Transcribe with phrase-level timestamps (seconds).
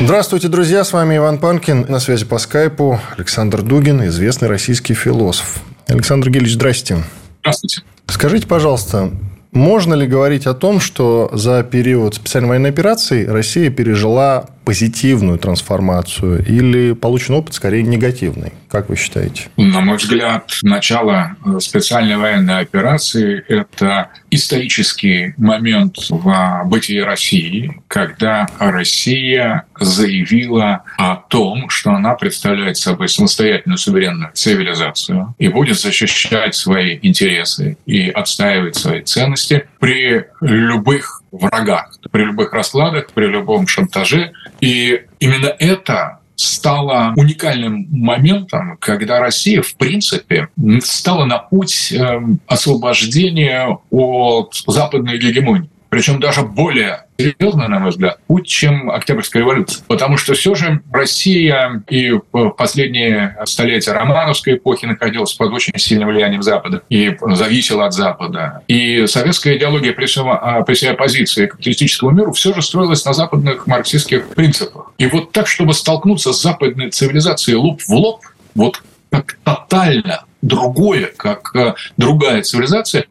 [0.00, 1.86] Здравствуйте, друзья, с вами Иван Панкин.
[1.88, 5.60] На связи по скайпу Александр Дугин, известный российский философ.
[5.86, 6.98] Александр Гельевич, здрасте.
[7.40, 7.82] Здравствуйте.
[8.08, 9.12] Скажите, пожалуйста,
[9.52, 16.44] можно ли говорить о том, что за период специальной военной операции Россия пережила позитивную трансформацию
[16.44, 18.52] или получен опыт скорее негативный?
[18.70, 19.42] Как вы считаете?
[19.56, 28.48] На мой взгляд, начало э, специальной военной операции– это исторический момент в бытии России, когда
[28.58, 36.98] Россия заявила о том, что она представляет собой самостоятельную суверенную цивилизацию и будет защищать свои
[37.02, 44.32] интересы и отстаивать свои ценности при любых врагах, при любых раскладах, при любом шантаже.
[44.60, 50.48] И именно это стало уникальным моментом, когда Россия, в принципе,
[50.82, 58.18] стала на путь эм, освобождения от западной гегемонии причем даже более серьезно, на мой взгляд,
[58.26, 59.84] путь, чем Октябрьская революция.
[59.86, 66.08] Потому что все же Россия и в последние столетия романовской эпохи находилась под очень сильным
[66.08, 68.62] влиянием Запада и зависела от Запада.
[68.66, 74.30] И советская идеология при, а, всей оппозиции капиталистическому миру все же строилась на западных марксистских
[74.30, 74.90] принципах.
[74.98, 78.20] И вот так, чтобы столкнуться с западной цивилизацией лоб в лоб,
[78.56, 83.06] вот как тотально другое, как э, другая цивилизация,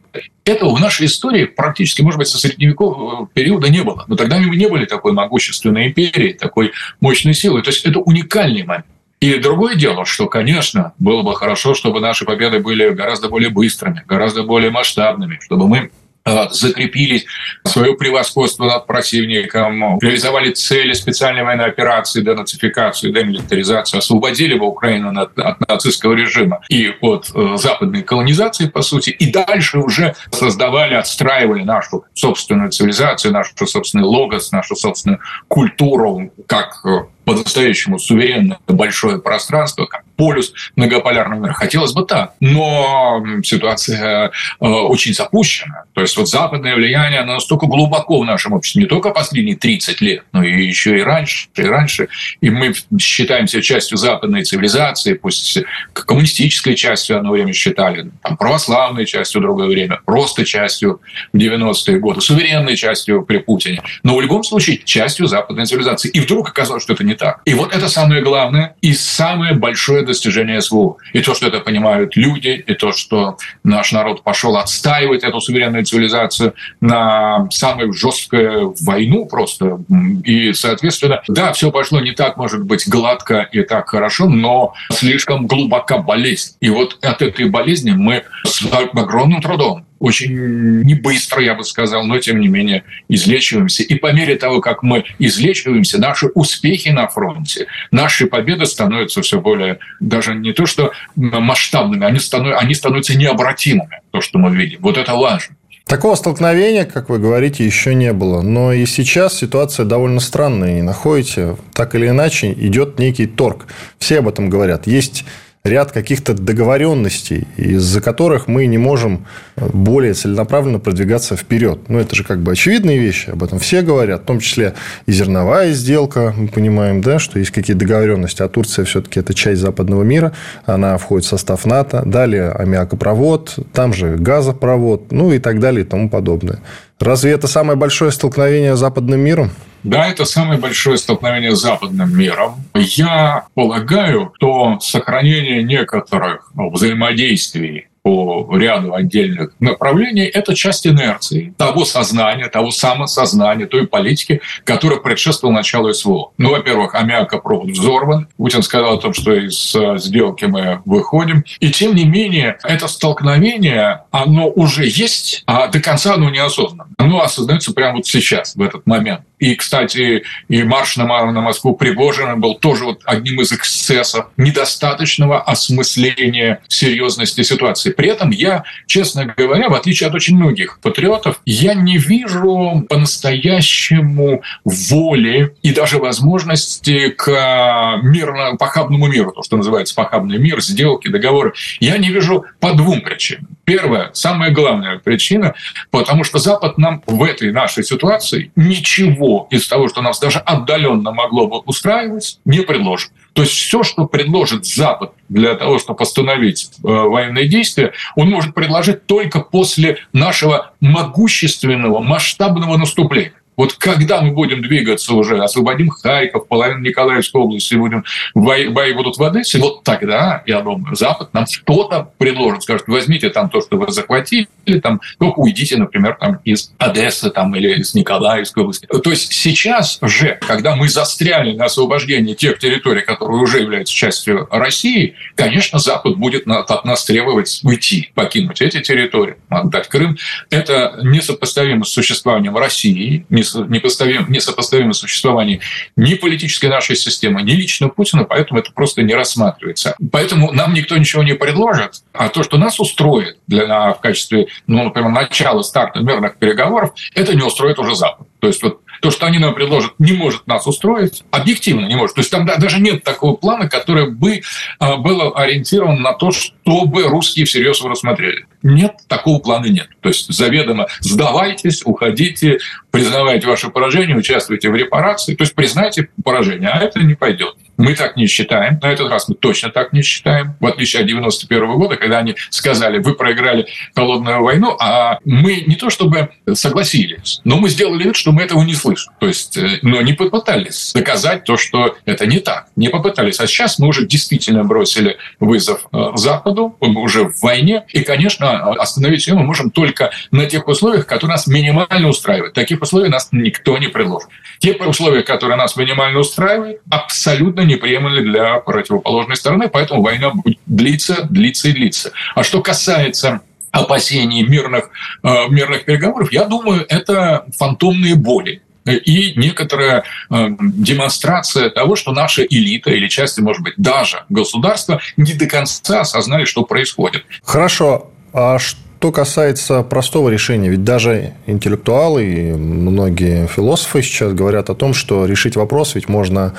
[0.45, 4.05] этого в нашей истории практически, может быть, со средневекового периода не было.
[4.07, 7.63] Но тогда мы не были такой могущественной империей, такой мощной силой.
[7.63, 8.85] То есть это уникальный момент.
[9.19, 14.03] И другое дело, что, конечно, было бы хорошо, чтобы наши победы были гораздо более быстрыми,
[14.05, 16.02] гораздо более масштабными, чтобы мы Э,
[16.51, 17.25] закрепили
[17.65, 25.37] свое превосходство над противником, реализовали цели специальной военной операции, денацификацию, демилитаризацию, освободили бы Украину от,
[25.37, 31.63] от нацистского режима и от э, западной колонизации, по сути, и дальше уже создавали, отстраивали
[31.63, 39.85] нашу собственную цивилизацию, нашу собственный логос, нашу собственную культуру, как э, по-настоящему суверенное большое пространство,
[39.85, 41.53] как полюс многополярного мира.
[41.53, 45.83] Хотелось бы так, но ситуация э, очень запущена.
[45.93, 50.01] То есть вот западное влияние оно настолько глубоко в нашем обществе, не только последние 30
[50.01, 52.09] лет, но и еще и раньше, и раньше.
[52.41, 55.59] И мы считаемся частью западной цивилизации, пусть
[55.93, 61.01] коммунистической частью одно время считали, там, православной частью другое время, просто частью
[61.31, 63.81] в 90-е годы, суверенной частью при Путине.
[64.03, 66.09] Но в любом случае частью западной цивилизации.
[66.09, 67.41] И вдруг оказалось, что это не так.
[67.45, 70.97] И вот это самое главное и самое большое достижение СВО.
[71.13, 75.85] И то, что это понимают люди, и то, что наш народ пошел отстаивать эту суверенную
[75.85, 79.79] цивилизацию на самую жесткую войну просто.
[80.25, 85.47] И, соответственно, да, все пошло не так, может быть, гладко и так хорошо, но слишком
[85.47, 86.55] глубока болезнь.
[86.59, 92.03] И вот от этой болезни мы с огромным трудом очень не быстро, я бы сказал,
[92.03, 93.83] но тем не менее излечиваемся.
[93.83, 99.39] И по мере того, как мы излечиваемся, наши успехи на фронте, наши победы становятся все
[99.39, 104.79] более, даже не то что масштабными, они, становятся, они становятся необратимыми, то, что мы видим.
[104.81, 105.55] Вот это важно.
[105.85, 108.41] Такого столкновения, как вы говорите, еще не было.
[108.41, 111.55] Но и сейчас ситуация довольно странная, не находите?
[111.73, 113.67] Так или иначе, идет некий торг.
[113.99, 114.85] Все об этом говорят.
[114.85, 115.23] Есть
[115.65, 119.25] ряд каких-то договоренностей, из-за которых мы не можем
[119.55, 121.79] более целенаправленно продвигаться вперед.
[121.87, 124.73] Ну, это же как бы очевидные вещи, об этом все говорят, в том числе
[125.05, 129.61] и зерновая сделка, мы понимаем, да, что есть какие-то договоренности, а Турция все-таки это часть
[129.61, 130.33] западного мира,
[130.65, 135.87] она входит в состав НАТО, далее аммиакопровод, там же газопровод, ну и так далее и
[135.87, 136.59] тому подобное.
[137.03, 139.51] Разве это самое большое столкновение с западным миром?
[139.83, 142.63] Да, это самое большое столкновение с западным миром.
[142.73, 152.49] Я полагаю, что сохранение некоторых взаимодействий по ряду отдельных направлений, это часть инерции, того сознания,
[152.49, 156.31] того самосознания, той политики, которая предшествовала началу СВО.
[156.37, 158.27] Ну, во-первых, аммиакопровод взорван.
[158.37, 161.45] Путин сказал о том, что из э, сделки мы выходим.
[161.61, 166.89] И тем не менее, это столкновение, оно уже есть, а до конца оно не осознано.
[166.97, 169.21] Оно осознается прямо вот сейчас, в этот момент.
[169.43, 175.41] И, кстати, и марш на, на Москву Пригожина был тоже вот одним из эксцессов недостаточного
[175.41, 177.91] осмысления серьезности ситуации.
[177.91, 184.43] При этом я, честно говоря, в отличие от очень многих патриотов, я не вижу по-настоящему
[184.63, 191.51] воли и даже возможности к мирно похабному миру, то, что называется похабный мир, сделки, договоры.
[191.81, 193.49] Я не вижу по двум причинам.
[193.65, 195.55] Первая, самая главная причина,
[195.89, 201.11] потому что Запад нам в этой нашей ситуации ничего из того, что нас даже отдаленно
[201.11, 203.11] могло бы устраивать, не предложит.
[203.31, 208.53] То есть все, что предложит Запад для того, чтобы остановить э, военные действия, он может
[208.53, 213.33] предложить только после нашего могущественного, масштабного наступления.
[213.55, 218.03] Вот когда мы будем двигаться уже, освободим Харьков, половину Николаевской области, будем,
[218.33, 223.29] бои, бои будут в Одессе, вот тогда, я думаю, Запад нам что-то предложит, скажет, возьмите
[223.29, 224.47] там то, что вы захватили,
[224.81, 228.85] там, только уйдите, например, там, из Одессы там, или из Николаевской области.
[228.87, 234.47] То есть сейчас же, когда мы застряли на освобождении тех территорий, которые уже являются частью
[234.49, 240.17] России, конечно, Запад будет от нас требовать уйти, покинуть эти территории, отдать Крым.
[240.49, 245.61] Это несопоставимо с существованием России, не несопоставимо, несопоставимо существование
[245.95, 249.95] ни политической нашей системы, ни лично Путина, поэтому это просто не рассматривается.
[250.11, 254.83] Поэтому нам никто ничего не предложит, а то, что нас устроит для, в качестве, ну,
[254.83, 258.27] например, начала старта мирных переговоров, это не устроит уже Запад.
[258.39, 262.15] То есть вот то, что они нам предложат, не может нас устроить, объективно не может.
[262.15, 264.41] То есть там даже нет такого плана, который бы
[264.79, 268.45] а, был ориентирован на то, чтобы русские всерьез его рассмотрели.
[268.61, 269.89] Нет, такого плана нет.
[269.99, 272.59] То есть заведомо сдавайтесь, уходите,
[272.91, 277.57] признавайте ваше поражение, участвуйте в репарации, то есть признайте поражение, а это не пойдет.
[277.77, 278.79] Мы так не считаем.
[278.81, 280.55] На этот раз мы точно так не считаем.
[280.59, 285.75] В отличие от 91 года, когда они сказали, вы проиграли холодную войну, а мы не
[285.75, 289.13] то чтобы согласились, но мы сделали вид, что мы этого не слышим.
[289.19, 292.67] То есть, э, но не попытались доказать то, что это не так.
[292.75, 293.39] Не попытались.
[293.39, 297.83] А сейчас мы уже действительно бросили вызов э, Западу, мы уже в войне.
[297.91, 302.53] И, конечно, остановить ее мы можем только на тех условиях, которые нас минимально устраивают.
[302.53, 304.29] Таких условий нас никто не предложит.
[304.59, 311.27] Те условия, которые нас минимально устраивают, абсолютно неприемлемы для противоположной стороны, поэтому война будет длиться,
[311.29, 312.11] длиться и длиться.
[312.35, 314.89] А что касается опасений мирных,
[315.23, 322.43] э, мирных переговоров, я думаю, это фантомные боли и некоторая э, демонстрация того, что наша
[322.43, 327.23] элита или части, может быть, даже государства не до конца осознали, что происходит.
[327.43, 328.11] Хорошо.
[328.33, 334.93] А что касается простого решения, ведь даже интеллектуалы и многие философы сейчас говорят о том,
[334.93, 336.53] что решить вопрос ведь можно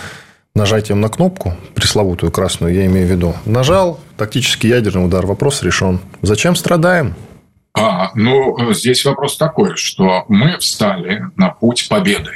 [0.55, 5.99] нажатием на кнопку, пресловутую красную, я имею в виду, нажал, тактический ядерный удар, вопрос решен.
[6.23, 7.15] Зачем страдаем?
[7.77, 12.31] А, ну, здесь вопрос такой, что мы встали на путь победы.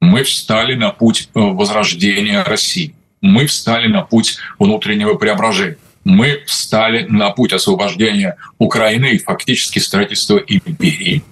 [0.00, 2.94] Мы встали на путь э, возрождения России.
[3.20, 5.78] Мы встали на путь внутреннего преображения.
[6.04, 11.24] Мы встали на путь освобождения Украины и фактически строительства империи.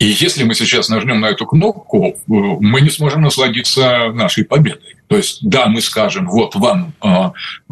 [0.00, 4.96] И если мы сейчас нажмем на эту кнопку, э, мы не сможем насладиться нашей победой.
[5.06, 7.08] То есть, да, мы скажем, вот вам э,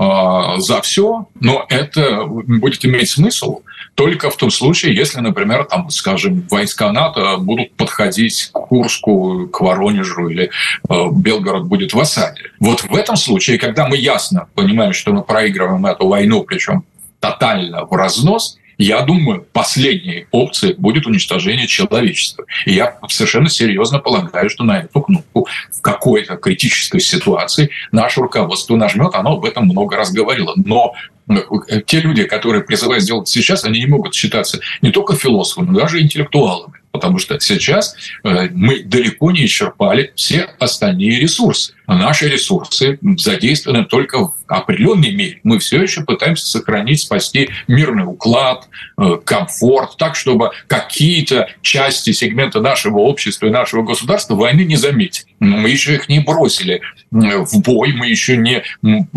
[0.01, 3.63] э, за все, но это будет иметь смысл
[3.95, 9.61] только в том случае, если, например, там, скажем, войска НАТО будут подходить к Курску, к
[9.61, 10.51] Воронежу или
[10.89, 12.43] э, Белгород будет в осаде.
[12.61, 16.85] Вот в этом случае, когда мы ясно понимаем, что мы проигрываем эту войну, причем
[17.21, 22.45] тотально в разнос, я думаю, последней опцией будет уничтожение человечества.
[22.65, 28.77] И я совершенно серьезно полагаю, что на эту кнопку в какой-то критической ситуации наше руководство
[28.77, 29.15] нажмет.
[29.15, 30.53] Оно об этом много раз говорило.
[30.57, 30.95] Но
[31.29, 35.81] э, те люди, которые призывают сделать сейчас, они не могут считаться не только философами, но
[35.81, 36.75] даже интеллектуалами.
[36.93, 41.75] Потому что сейчас э, мы далеко не исчерпали все остальные ресурсы.
[41.89, 45.41] Наши ресурсы задействованы только в определенной мере.
[45.43, 48.69] Мы все еще пытаемся сохранить, спасти мирный уклад,
[48.99, 55.27] э, комфорт, так, чтобы какие-то части, сегмента нашего общества и нашего государства войны не заметили.
[55.41, 58.63] Мы еще их не бросили в бой, мы еще не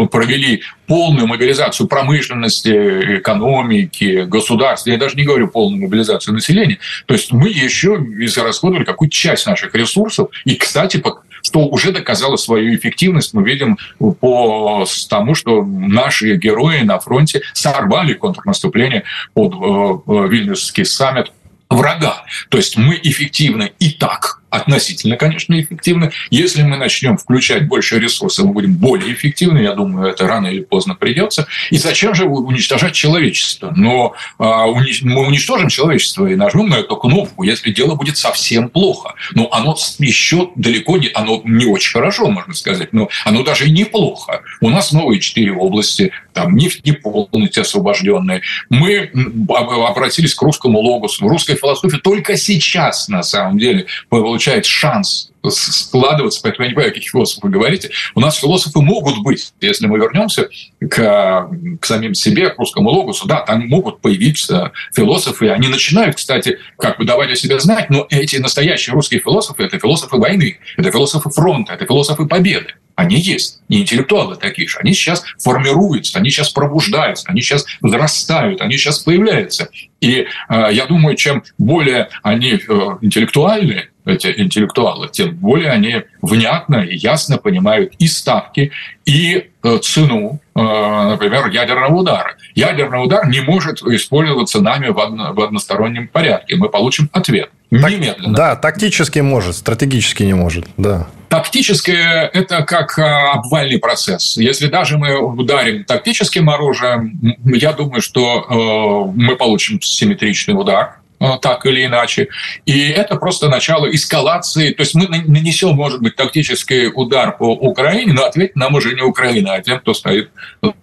[0.09, 4.91] провели полную мобилизацию промышленности, экономики, государства.
[4.91, 6.79] Я даже не говорю полную мобилизацию населения.
[7.05, 10.29] То есть мы еще израсходовали какую-то часть наших ресурсов.
[10.45, 10.97] И, кстати,
[11.41, 18.13] что уже доказало свою эффективность, мы видим по тому, что наши герои на фронте сорвали
[18.13, 21.31] контрнаступление под э, э, Вильнюсский саммит
[21.69, 22.23] врага.
[22.49, 26.11] То есть мы эффективны и так относительно, конечно, эффективны.
[26.29, 29.59] Если мы начнем включать больше ресурсов, мы будем более эффективны.
[29.59, 31.47] Я думаю, это рано или поздно придется.
[31.71, 33.73] И зачем же уничтожать человечество?
[33.75, 39.15] Но а, мы уничтожим человечество и нажмем на эту кнопку, если дело будет совсем плохо.
[39.33, 43.71] Но оно еще далеко не, оно не очень хорошо, можно сказать, но оно даже и
[43.71, 44.41] неплохо.
[44.59, 48.41] У нас новые четыре области, там нефть не полностью освобожденная.
[48.69, 49.11] Мы
[49.49, 51.25] обратились к русскому логосу.
[51.25, 56.91] В русской философии только сейчас, на самом деле, получает шанс складываться, поэтому я не понимаю,
[56.91, 57.91] о каких философах вы говорите.
[58.15, 63.27] У нас философы могут быть, если мы вернемся к, к самим себе, к русскому логосу,
[63.27, 68.07] да, там могут появиться философы, они начинают, кстати, как бы давать о себе знать, но
[68.09, 72.73] эти настоящие русские философы– это философы войны, это философы фронта, это философы победы.
[72.95, 73.61] Они есть.
[73.69, 74.77] И интеллектуалы такие же.
[74.79, 79.69] Они сейчас формируются, они сейчас пробуждаются, они сейчас взрастают, они сейчас появляются.
[80.01, 82.59] И э, я думаю, чем более они э,
[83.01, 88.71] интеллектуальны, эти интеллектуалы, тем более они внятно и ясно понимают и ставки,
[89.05, 92.35] и э, цену, э, например, ядерного удара.
[92.55, 96.55] Ядерный удар не может использоваться нами в, одно, в одностороннем порядке.
[96.55, 98.35] Мы получим ответ немедленно.
[98.35, 101.07] Да, тактически может, стратегически не может, да.
[101.29, 104.37] Тактически это как э, обвальный процесс.
[104.37, 111.00] Если даже мы ударим тактическим оружием, я думаю, что мы получим симметричный удар
[111.41, 112.27] так или иначе.
[112.65, 114.73] И это просто начало эскалации.
[114.73, 119.01] То есть мы нанесем, может быть, тактический удар по Украине, но ответить нам уже не
[119.01, 120.31] Украина, а тем, кто стоит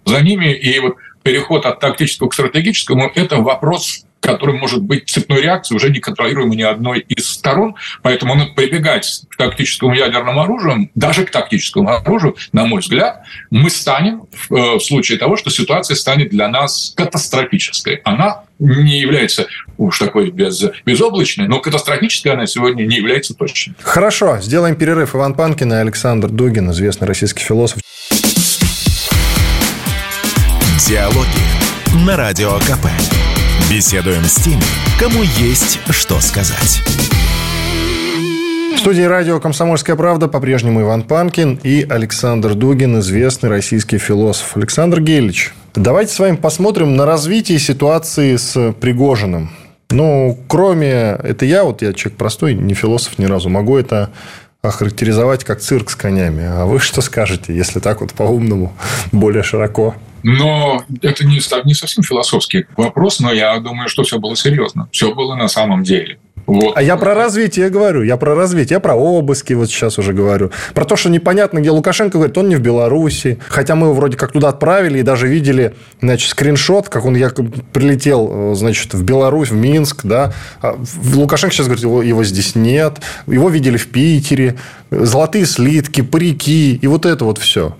[0.05, 0.53] за ними.
[0.53, 5.89] И вот переход от тактического к стратегическому– это вопрос который может быть цепной реакцией, уже
[5.89, 7.75] не контролируемой ни одной из сторон.
[8.01, 13.69] Поэтому надо прибегать к тактическому ядерному оружию, даже к тактическому оружию, на мой взгляд, мы
[13.69, 18.01] станем в э, случае того, что ситуация станет для нас катастрофической.
[18.03, 19.47] Она не является
[19.77, 23.73] уж такой без, безоблачной, но катастрофической она сегодня не является точно.
[23.79, 25.15] Хорошо, сделаем перерыв.
[25.15, 27.79] Иван Панкин и Александр Дугин, известный российский философ.
[30.87, 32.87] Диалоги на Радио КП.
[33.67, 34.61] Беседуем с теми,
[34.99, 36.81] кому есть что сказать.
[38.75, 44.55] В студии радио «Комсомольская правда» по-прежнему Иван Панкин и Александр Дугин, известный российский философ.
[44.55, 49.51] Александр Гелич, давайте с вами посмотрим на развитие ситуации с Пригожиным.
[49.89, 51.17] Ну, кроме...
[51.23, 54.11] Это я, вот я человек простой, не философ ни разу, могу это
[54.61, 56.45] охарактеризовать как цирк с конями.
[56.45, 58.73] А вы что скажете, если так вот по-умному,
[59.11, 59.95] более широко?
[60.23, 64.89] Но это не, не совсем философский вопрос, но я думаю, что все было серьезно.
[64.91, 66.19] Все было на самом деле.
[66.49, 66.75] Вот.
[66.75, 70.51] А я про развитие говорю, я про развитие, я про обыски вот сейчас уже говорю.
[70.73, 73.37] Про то, что непонятно, где Лукашенко говорит, он не в Беларуси.
[73.49, 77.51] Хотя мы его вроде как туда отправили и даже видели, значит, скриншот, как он якобы
[77.71, 80.33] прилетел, значит, в Беларусь, в Минск, да.
[80.61, 80.79] А
[81.13, 82.97] Лукашенко сейчас говорит, его, его здесь нет.
[83.27, 84.55] Его видели в Питере.
[84.89, 87.75] Золотые слитки, парики и вот это вот все.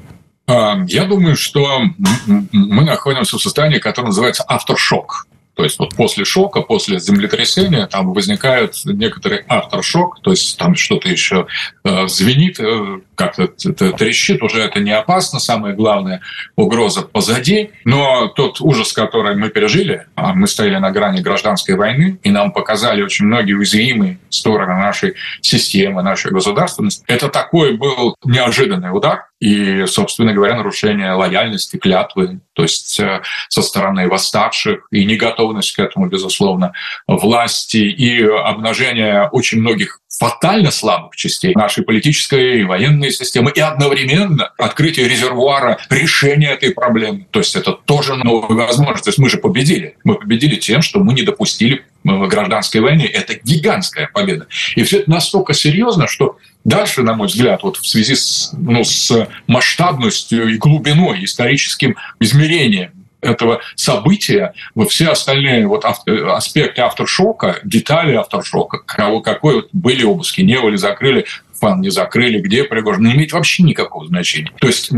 [0.50, 1.82] А, я думаю, что
[2.26, 5.28] мы находимся в состоянии, которое называется авторшок.
[5.54, 11.10] То есть вот после шока, после землетрясения там возникает некоторый авторшок, то есть там что-то
[11.10, 11.48] еще
[11.84, 16.22] э, звенит, э, как-то трещит, уже это не опасно, самое главное,
[16.56, 17.72] угроза позади.
[17.84, 22.54] Но тот ужас, который мы пережили, а мы стояли на грани гражданской войны, и нам
[22.54, 29.86] показали очень многие уязвимые стороны нашей системы, нашей государственности, это такой был неожиданный удар, и,
[29.86, 36.08] собственно говоря, нарушение лояльности, клятвы, то есть э, со стороны восставших, и неготовность к этому,
[36.08, 36.74] безусловно,
[37.08, 44.52] власти, и обнажение очень многих фатально слабых частей нашей политической и военной системы, и одновременно
[44.58, 47.28] открытие резервуара решения этой проблемы.
[47.32, 49.06] То есть это тоже новая возможность.
[49.06, 49.98] То есть мы же победили.
[50.04, 53.10] Мы победили тем, что мы не допустили э, гражданской войны.
[53.12, 54.48] Это гигантская победа.
[54.76, 58.84] И все это настолько серьезно, что Дальше, на мой взгляд, вот в связи с, ну,
[58.84, 68.16] с масштабностью и глубиной, историческим измерением этого события, вот все остальные вот аспекты авторшока, детали
[68.16, 71.26] авторшока, кого, какой вот были обыски, не были, закрыли,
[71.60, 74.52] фан не закрыли, где Пригожин, не имеет вообще никакого значения.
[74.60, 74.90] То есть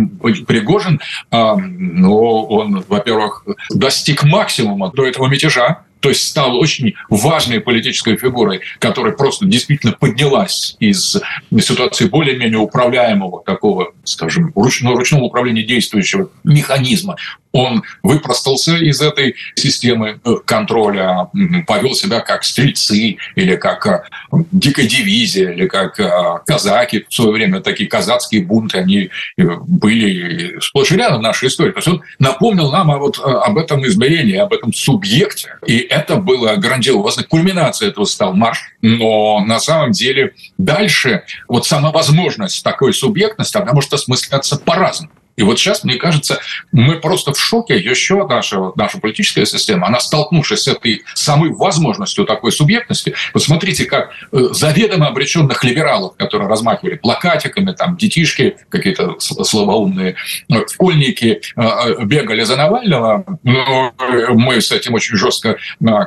[0.48, 1.00] Пригожин,
[1.32, 2.16] э, ну,
[2.46, 9.14] он, во-первых, достиг максимума до этого мятежа, то есть стал очень важной политической фигурой, которая
[9.14, 11.22] просто действительно поднялась из
[11.60, 17.16] ситуации более-менее управляемого такого, скажем, ручного, ручного управления действующего механизма
[17.52, 21.28] Он выпростался из этой системы э, контроля,
[21.68, 24.04] повел себя как стрельцы или как э,
[24.52, 26.10] дикая дивизия, или как э,
[26.46, 27.06] казаки.
[27.10, 31.72] В свое время такие казацкие бунты, они были сплошь и рядом в нашей истории.
[31.72, 35.58] То есть он напомнил нам вот об этом измерении, об этом субъекте.
[35.66, 37.24] И это было грандиозно.
[37.24, 38.60] Кульминацией этого стал марш.
[38.82, 45.12] Но на самом деле дальше вот сама возможность такой субъектности, она может осмысляться по-разному.
[45.42, 46.40] И вот сейчас, мне кажется,
[46.72, 47.76] мы просто в шоке.
[47.76, 54.12] Еще наша, наша политическая система, она столкнувшись с этой самой возможностью такой субъектности, посмотрите, как
[54.32, 60.16] э, заведомо обреченных либералов, которые размахивали плакатиками, там детишки какие-то слабоумные,
[60.48, 63.94] э, школьники э, бегали за Навального, но
[64.30, 65.58] мы с этим очень жестко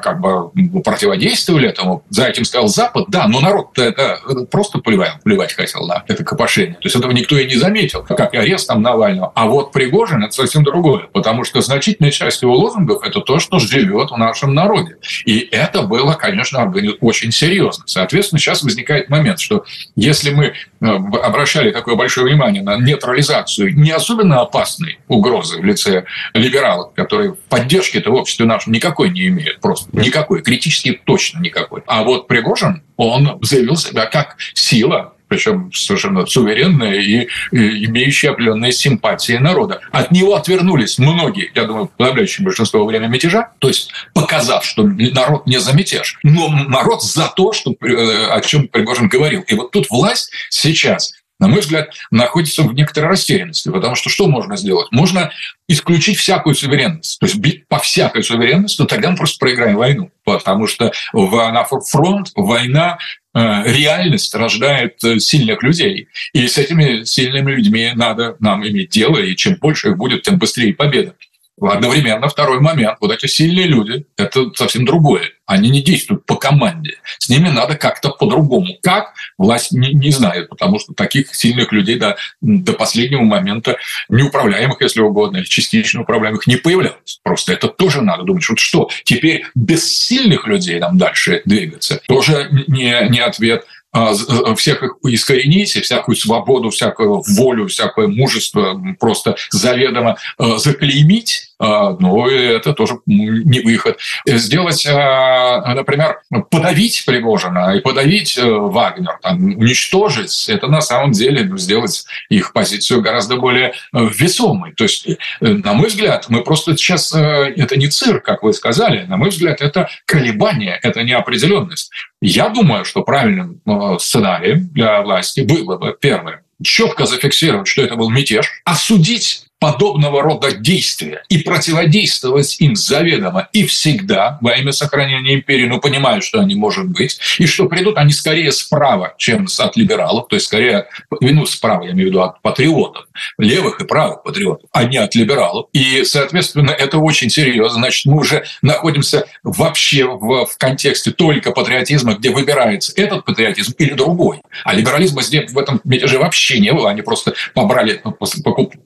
[0.01, 0.51] как бы
[0.83, 2.05] противодействовали этому.
[2.09, 4.21] За этим стоял Запад, да, но народ это
[4.53, 6.75] просто плевать, плевать хотел на это копошение.
[6.75, 9.33] То есть этого никто и не заметил, как и арест там Навального Навального.
[9.35, 13.59] А вот Пригожин– это совсем другое, потому что значительная часть его лозунгов– это то, что
[13.59, 14.97] живет в нашем народе.
[15.25, 17.85] И это было, конечно, очень серьезно.
[17.87, 19.65] Соответственно, сейчас возникает момент, что
[19.97, 26.05] если мы э, обращали такое большое внимание на нейтрализацию не особенно опасной угрозы в лице
[26.33, 31.83] либералов, которые поддержки-то в обществе нашем никакой не имеют, просто никакой, критически точно никакой.
[31.87, 39.35] А вот Пригожин, он заявил себя как сила, причем совершенно суверенная и, имеющая определенные симпатии
[39.35, 39.81] народа.
[39.91, 44.85] От него отвернулись многие, я думаю, подавляющее большинство во время мятежа, то есть показав, что
[44.85, 49.43] народ не за мятеж, но народ за то, что, э, о чем Пригожин говорил.
[49.43, 53.69] И вот тут власть сейчас на мой взгляд, находится в некоторой растерянности.
[53.69, 54.87] Потому что что можно сделать?
[54.93, 55.33] Можно
[55.69, 57.19] исключить всякую суверенность.
[57.19, 60.11] То есть бить по всякой суверенности, но тогда мы просто проиграем войну.
[60.25, 62.99] Потому что на фронт война
[63.35, 66.09] реальность рождает э, сильных людей.
[66.33, 70.39] И с этими сильными людьми надо нам иметь дело, и чем больше их будет, тем
[70.39, 71.15] быстрее победа.
[71.61, 72.99] Одновременно второй момент.
[73.01, 75.31] Вот эти сильные люди– это совсем другое.
[75.47, 76.97] Они не действуют по команде.
[77.19, 78.79] С ними надо как-то по-другому.
[78.83, 79.13] Как?
[79.39, 83.77] Власть не, не знает, потому что таких сильных людей до, до последнего момента
[84.09, 87.21] неуправляемых, если угодно, или частично управляемых не появлялось.
[87.23, 88.49] Просто это тоже надо думать.
[88.49, 92.01] Вот что, теперь без сильных людей нам дальше двигаться?
[92.09, 93.65] Тоже не, не ответ.
[93.95, 101.54] А, э, всех их искоренить, всякую свободу, всякую волю, всякое мужество просто заведомо э, заклеймить,
[102.01, 103.99] ну, это тоже не выход.
[104.27, 111.51] Сделать, а, например, подавить Пригожина и подавить э, Вагнер, там, уничтожить, это на самом деле
[111.57, 114.73] сделать их позицию гораздо более весомой.
[114.73, 115.09] То есть,
[115.41, 119.61] на мой взгляд, мы просто сейчас, это не цирк, как вы сказали, на мой взгляд,
[119.61, 121.91] это колебание, это неопределенность.
[122.21, 127.97] Я думаю, что правильным э, сценарием для власти было бы, первое, четко зафиксировать, что это
[127.97, 135.37] был мятеж, осудить подобного рода действия и противодействовать им заведомо и всегда во имя сохранения
[135.37, 139.75] империи, но понимают, что они может быть, и что придут они скорее справа, чем от
[139.79, 143.07] либералов, то есть скорее, ну, справа, я имею в виду от патриотов,
[143.39, 145.69] левых и правых патриотов, а не от либералов.
[145.73, 147.79] И, соответственно, это очень серьезно.
[147.79, 153.95] Значит, мы уже находимся вообще в, в контексте только патриотизма, где выбирается этот патриотизм или
[153.95, 154.43] другой.
[154.63, 156.91] А либерализма здесь в этом мятеже вообще не было.
[156.91, 158.03] Они просто побрали,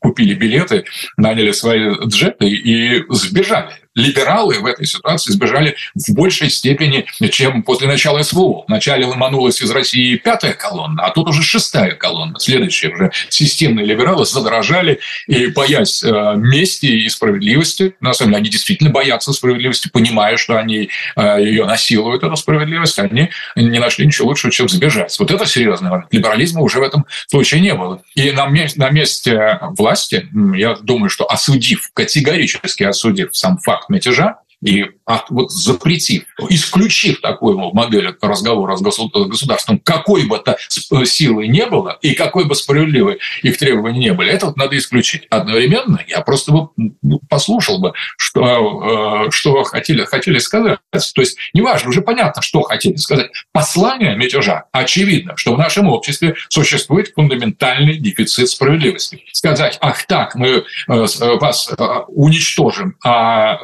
[0.01, 6.51] купили билет билеты, наняли свои джеты и сбежали либералы в этой ситуации сбежали в большей
[6.51, 8.65] степени, чем после начала СВО.
[8.69, 12.39] Вначале ломанулась из России пятая колонна, а тут уже шестая колонна.
[12.39, 18.51] Следующие уже системные либералы задрожали и, боясь э, мести и справедливости, на самом деле они
[18.51, 24.29] действительно боятся справедливости, понимая, что они э, ее насилуют, эту справедливость, они не нашли ничего
[24.29, 25.17] лучшего, чем сбежать.
[25.19, 26.13] Вот это серьезный момент.
[26.13, 28.01] Либерализма уже в этом случае не было.
[28.15, 34.87] И на, на месте власти, я думаю, что осудив, категорически осудив сам факт мятежа и
[35.05, 41.65] от, вот запретив, исключив такую модель разговора с государством, какой бы то э, силы не
[41.67, 45.27] было и какой бы справедливой их требования не были, это вот надо исключить.
[45.31, 50.79] Одновременно я просто бы ну, послушал бы, что, э, что хотели, хотели сказать.
[50.91, 53.31] То есть, неважно, уже понятно, что хотели сказать.
[53.53, 59.23] Послание мятежа очевидно, что в нашем обществе существует фундаментальный дефицит справедливости.
[59.33, 61.71] Сказать, ах так, мы э, вас
[62.09, 63.59] уничтожим, а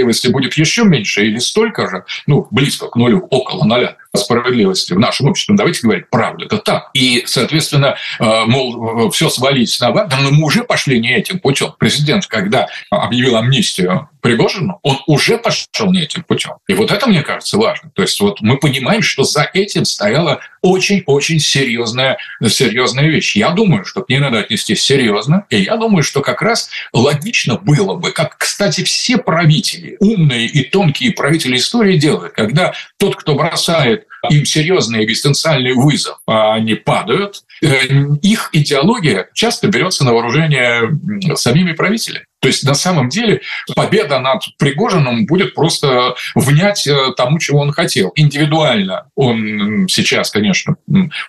[0.00, 4.98] справедливости будет еще меньше или столько же, ну, близко к нулю, около нуля, справедливости в
[4.98, 5.52] нашем обществе.
[5.52, 6.90] Ну, давайте говорить правду, это так.
[6.94, 11.74] И, соответственно, э, мол, все свалить на Вагнер, но мы уже пошли не этим путем.
[11.78, 16.54] Президент, когда объявил амнистию Пригожину, он уже пошел не этим путем.
[16.68, 17.90] И вот это, мне кажется, важно.
[17.94, 23.36] То есть вот мы понимаем, что за этим стояла очень-очень серьезная, серьезная вещь.
[23.36, 25.46] Я думаю, что к ней надо отнестись серьезно.
[25.48, 30.64] И я думаю, что как раз логично было бы, как, кстати, все правители, умные и
[30.64, 37.42] тонкие правители истории делают, когда тот, кто бросает им серьезный экзистенциальный вызов, а они падают,
[37.62, 37.86] э,
[38.22, 40.98] их идеология часто берется на вооружение
[41.36, 42.26] самими правителями.
[42.40, 43.42] То есть на самом деле
[43.76, 48.12] победа над Пригожиным будет просто внять э, тому, чего он хотел.
[48.14, 50.76] Индивидуально он сейчас, конечно,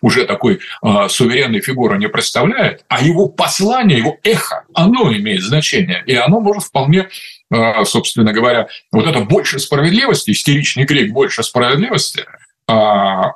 [0.01, 6.01] уже такой э, суверенной фигуры не представляет, а его послание, его эхо, оно имеет значение.
[6.07, 7.09] И оно может вполне
[7.53, 12.25] э, собственно говоря, вот это больше справедливости, истеричный крик больше справедливости–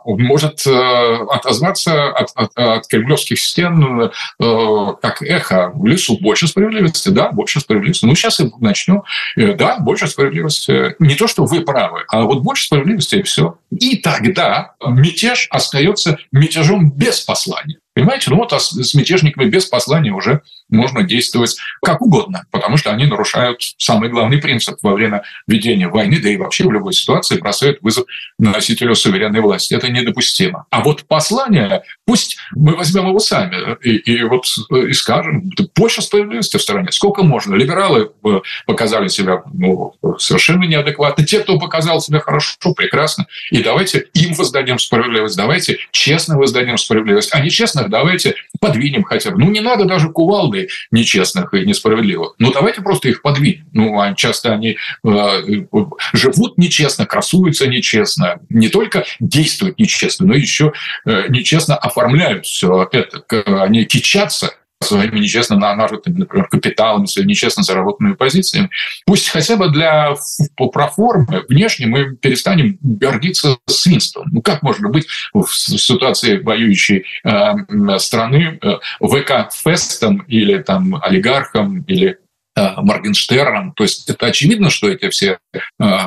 [0.05, 6.17] может э, отозваться от, от, от кремлевских стен э, как эхо в лесу.
[6.19, 8.05] Больше справедливости, да, больше справедливости.
[8.05, 9.03] Ну, сейчас и начнем.
[9.37, 10.95] Э, да, больше справедливости.
[10.99, 13.57] Не то, что вы правы, а вот больше справедливости и все.
[13.71, 17.79] И тогда мятеж остается мятежом без послания.
[17.95, 22.91] Понимаете, ну вот а с мятежниками без послания уже можно действовать как угодно, потому что
[22.91, 27.39] они нарушают самый главный принцип во время ведения войны, да и вообще в любой ситуации
[27.39, 28.05] бросают вызов
[28.37, 29.73] носителю суверенной власти.
[29.73, 30.65] Это недопустимо.
[30.69, 36.57] А вот послание, пусть мы возьмем его сами и, и вот и скажем, больше справедливости
[36.57, 36.91] в стране.
[36.91, 37.55] Сколько можно?
[37.55, 41.25] Либералы э, показали себя ну, совершенно неадекватно.
[41.25, 43.27] Те, кто показал себя хорошо, прекрасно.
[43.51, 47.33] И давайте им воздадим справедливость, давайте честно воздадим справедливость.
[47.33, 49.37] А нечестных давайте подвинем хотя бы.
[49.39, 52.35] Ну, не надо даже кувалды полной нечестных и несправедливых.
[52.39, 53.65] Ну, давайте просто их подвинем.
[53.73, 55.65] Ну, а часто они э,
[56.13, 60.73] живут нечестно, красуются нечестно, не только действуют нечестно, но еще
[61.05, 63.23] э, нечестно оформляют все это.
[63.63, 64.53] Они кичатся
[64.85, 68.69] своими нечестно нажитыми, например, капиталами, своими нечестно заработанными позициями.
[69.05, 70.15] Пусть хотя бы для
[70.57, 74.27] проформы внешне мы перестанем гордиться свинством.
[74.31, 82.17] Ну, как можно быть в ситуации воюющей э, страны э, ВК-фестом или там олигархом или
[82.55, 83.73] э, Моргенштерном.
[83.73, 85.59] То есть это очевидно, что эти все, э,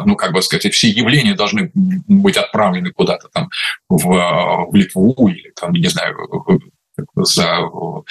[0.05, 3.51] ну, как бы сказать, все явления должны быть отправлены куда-то там
[3.88, 6.17] в, в Литву или там, не знаю,
[7.15, 7.61] за,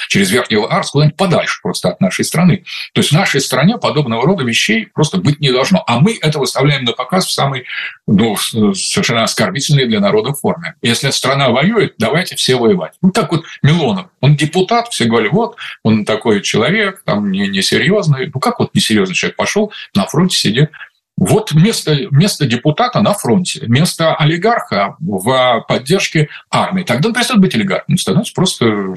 [0.10, 2.63] через Верхний Арс куда-нибудь подальше просто от нашей страны.
[2.93, 5.84] То есть в нашей стране подобного рода вещей просто быть не должно.
[5.88, 7.65] А мы это выставляем на показ в самой
[8.06, 10.76] ну, совершенно оскорбительной для народа форме.
[10.82, 12.93] Если страна воюет, давайте все воевать.
[13.02, 18.32] Ну, так вот Милонов, он депутат, все говорили, вот, он такой человек, там, не, несерьезный.
[18.34, 20.71] Ну, как вот несерьезный человек пошел на фронте сидит
[21.17, 26.84] вот место, место депутата на фронте, место олигарха в поддержке армии.
[26.84, 28.95] Тогда он перестает быть олигархом, он становится просто э,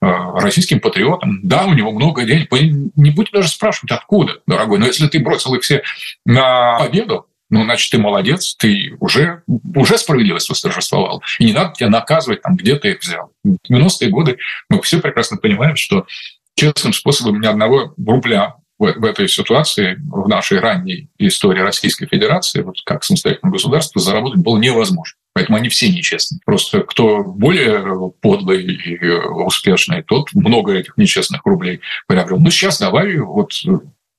[0.00, 1.40] российским патриотом.
[1.44, 2.50] Да, у него много денег.
[2.50, 4.80] Не будете даже спрашивать, откуда, дорогой.
[4.80, 5.82] Но если ты бросил их все
[6.26, 11.22] на победу, ну, значит, ты молодец, ты уже, уже справедливость восторжествовал.
[11.38, 13.30] И не надо тебя наказывать, там, где ты их взял.
[13.44, 16.06] В 90-е годы мы все прекрасно понимаем, что
[16.56, 22.62] честным способом ни одного рубля в, в этой ситуации, в нашей ранней истории Российской Федерации,
[22.62, 25.16] вот как самостоятельного государства, заработать было невозможно.
[25.34, 26.40] Поэтому они все нечестны.
[26.44, 28.98] Просто кто более подлый и
[29.46, 32.38] успешный, тот много этих нечестных рублей приобрел.
[32.38, 33.52] Ну, сейчас давай вот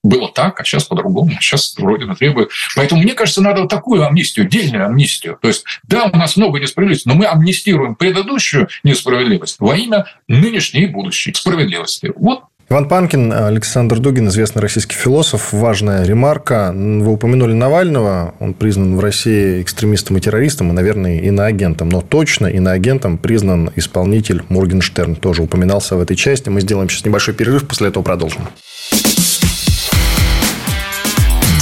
[0.02, 1.30] было так, а сейчас по-другому.
[1.40, 2.50] Сейчас Родина требует.
[2.74, 5.38] Поэтому, мне кажется, надо вот такую амнистию, дельную амнистию.
[5.40, 10.82] То есть, да, у нас много несправедливости, но мы амнистируем предыдущую несправедливость во имя нынешней
[10.84, 12.12] и будущей справедливости.
[12.16, 15.52] Вот Иван Панкин, Александр Дугин, известный российский философ.
[15.52, 16.72] Важная ремарка.
[16.74, 18.34] Вы упомянули Навального.
[18.40, 21.88] Он признан в России экстремистом и террористом, и, наверное, иноагентом.
[21.88, 25.14] Но точно иноагентом признан исполнитель Моргенштерн.
[25.14, 26.48] Тоже упоминался в этой части.
[26.48, 28.42] Мы сделаем сейчас небольшой перерыв, после этого продолжим.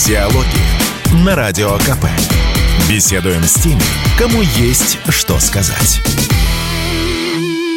[0.07, 2.07] Диалоги на Радио КП.
[2.89, 3.83] Беседуем с теми,
[4.19, 6.01] кому есть что сказать.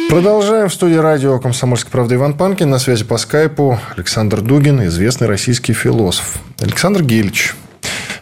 [0.08, 2.70] Продолжаем в студии радио «Комсомольская правда» Иван Панкин.
[2.70, 6.38] На связи по скайпу Александр Дугин, известный российский философ.
[6.60, 7.54] Александр Гельч,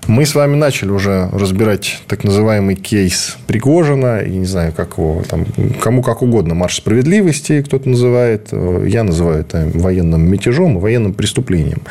[0.06, 4.20] мы с вами начали уже разбирать так называемый кейс Пригожина.
[4.20, 5.44] И не знаю, как его там,
[5.80, 6.54] кому как угодно.
[6.54, 8.48] Марш справедливости кто-то называет.
[8.52, 11.82] Я называю это военным мятежом военным преступлением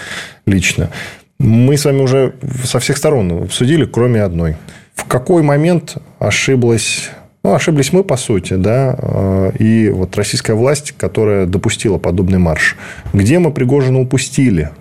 [0.47, 0.89] лично.
[1.38, 4.56] Мы с вами уже со всех сторон обсудили, кроме одной.
[4.95, 7.10] В какой момент ошиблась
[7.43, 12.75] ну, ошиблись мы, по сути, да, э, и вот российская власть, которая допустила подобный марш.
[13.12, 14.71] Где мы Пригожина упустили?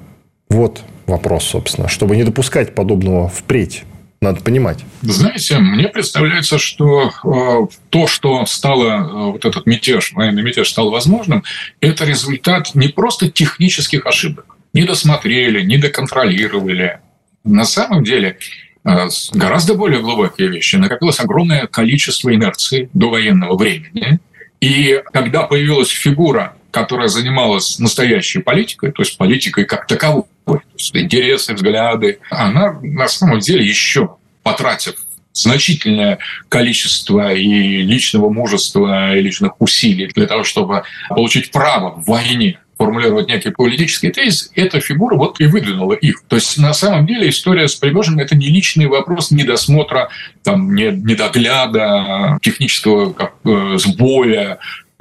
[0.48, 3.84] Вот вопрос, собственно, чтобы не допускать подобного впредь.
[4.20, 4.84] Надо понимать.
[5.00, 10.90] Знаете, мне представляется, что э, то, что стало, э, вот этот мятеж, военный мятеж стал
[10.90, 11.42] возможным,
[11.80, 14.56] это результат не просто технических ошибок.
[14.72, 17.00] Не досмотрели, не доконтролировали.
[17.42, 18.38] На самом деле
[18.84, 20.76] гораздо более глубокие вещи.
[20.76, 24.18] Накопилось огромное количество инерции до военного времени.
[24.60, 30.96] И когда появилась фигура которая занималась настоящей политикой, то есть политикой как таковой, то есть
[30.96, 34.94] интересы, взгляды, она на самом деле еще потратив
[35.34, 36.18] значительное
[36.48, 43.28] количество и личного мужества, и личных усилий для того, чтобы получить право в войне формулировать
[43.28, 46.22] некий политический тезис, эта фигура вот и выдвинула их.
[46.26, 50.08] То есть, на самом деле, история с Пригожиным– это не личный вопрос недосмотра,
[50.42, 54.58] там, недогляда, технического как, э, сбоя,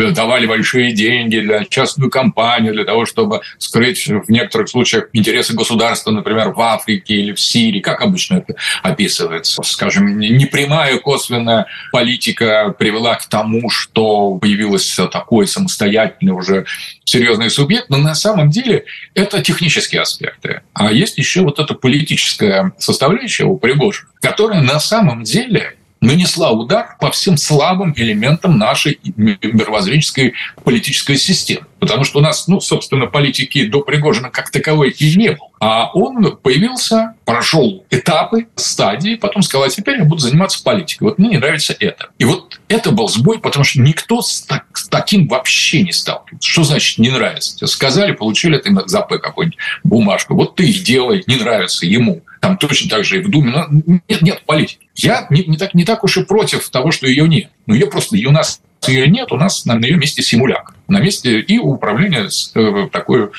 [0.10, 6.12] давали большие деньги для частную компанию, для того, чтобы скрыть в некоторых случаях интересы государства,
[6.12, 9.62] например, в Африке или в Сирии, как обычно это описывается.
[9.64, 16.66] Скажем, непрямая косвенная политика привела к тому, что появился такой самостоятельный уже
[17.06, 20.62] серьезный субъект, но на самом деле это технические аспекты.
[20.74, 26.98] А есть еще вот эта политическая составляющая у Пригожина, которая на самом деле нанесла удар
[27.00, 30.34] по всем слабым элементам нашей мировоззренческой
[30.64, 31.68] политической системы.
[31.80, 35.50] Потому что у нас, ну, собственно, политики до Пригожина как таковой и не было.
[35.60, 41.04] А он появился, прошел этапы, стадии, потом сказал, а теперь я буду заниматься политикой.
[41.04, 42.10] Вот мне не нравится это.
[42.18, 46.48] И вот это был сбой, потому что никто с, так, с таким вообще не сталкивался.
[46.48, 47.68] Что значит не нравится?
[47.68, 50.36] Сказали, получили это на ЗАП какую-нибудь бумажку.
[50.36, 52.22] Вот ты их делай, не нравится ему.
[52.42, 53.52] Там точно так же и в Думе.
[53.52, 53.68] Но
[54.10, 54.90] нет, нет политики.
[54.96, 57.52] Я не, не, так, не так уж и против того, что ее нет.
[57.68, 60.74] Но ее просто ее у нас ее нет, у нас на ее месте симуляк.
[60.88, 63.30] На месте и управление, э, такое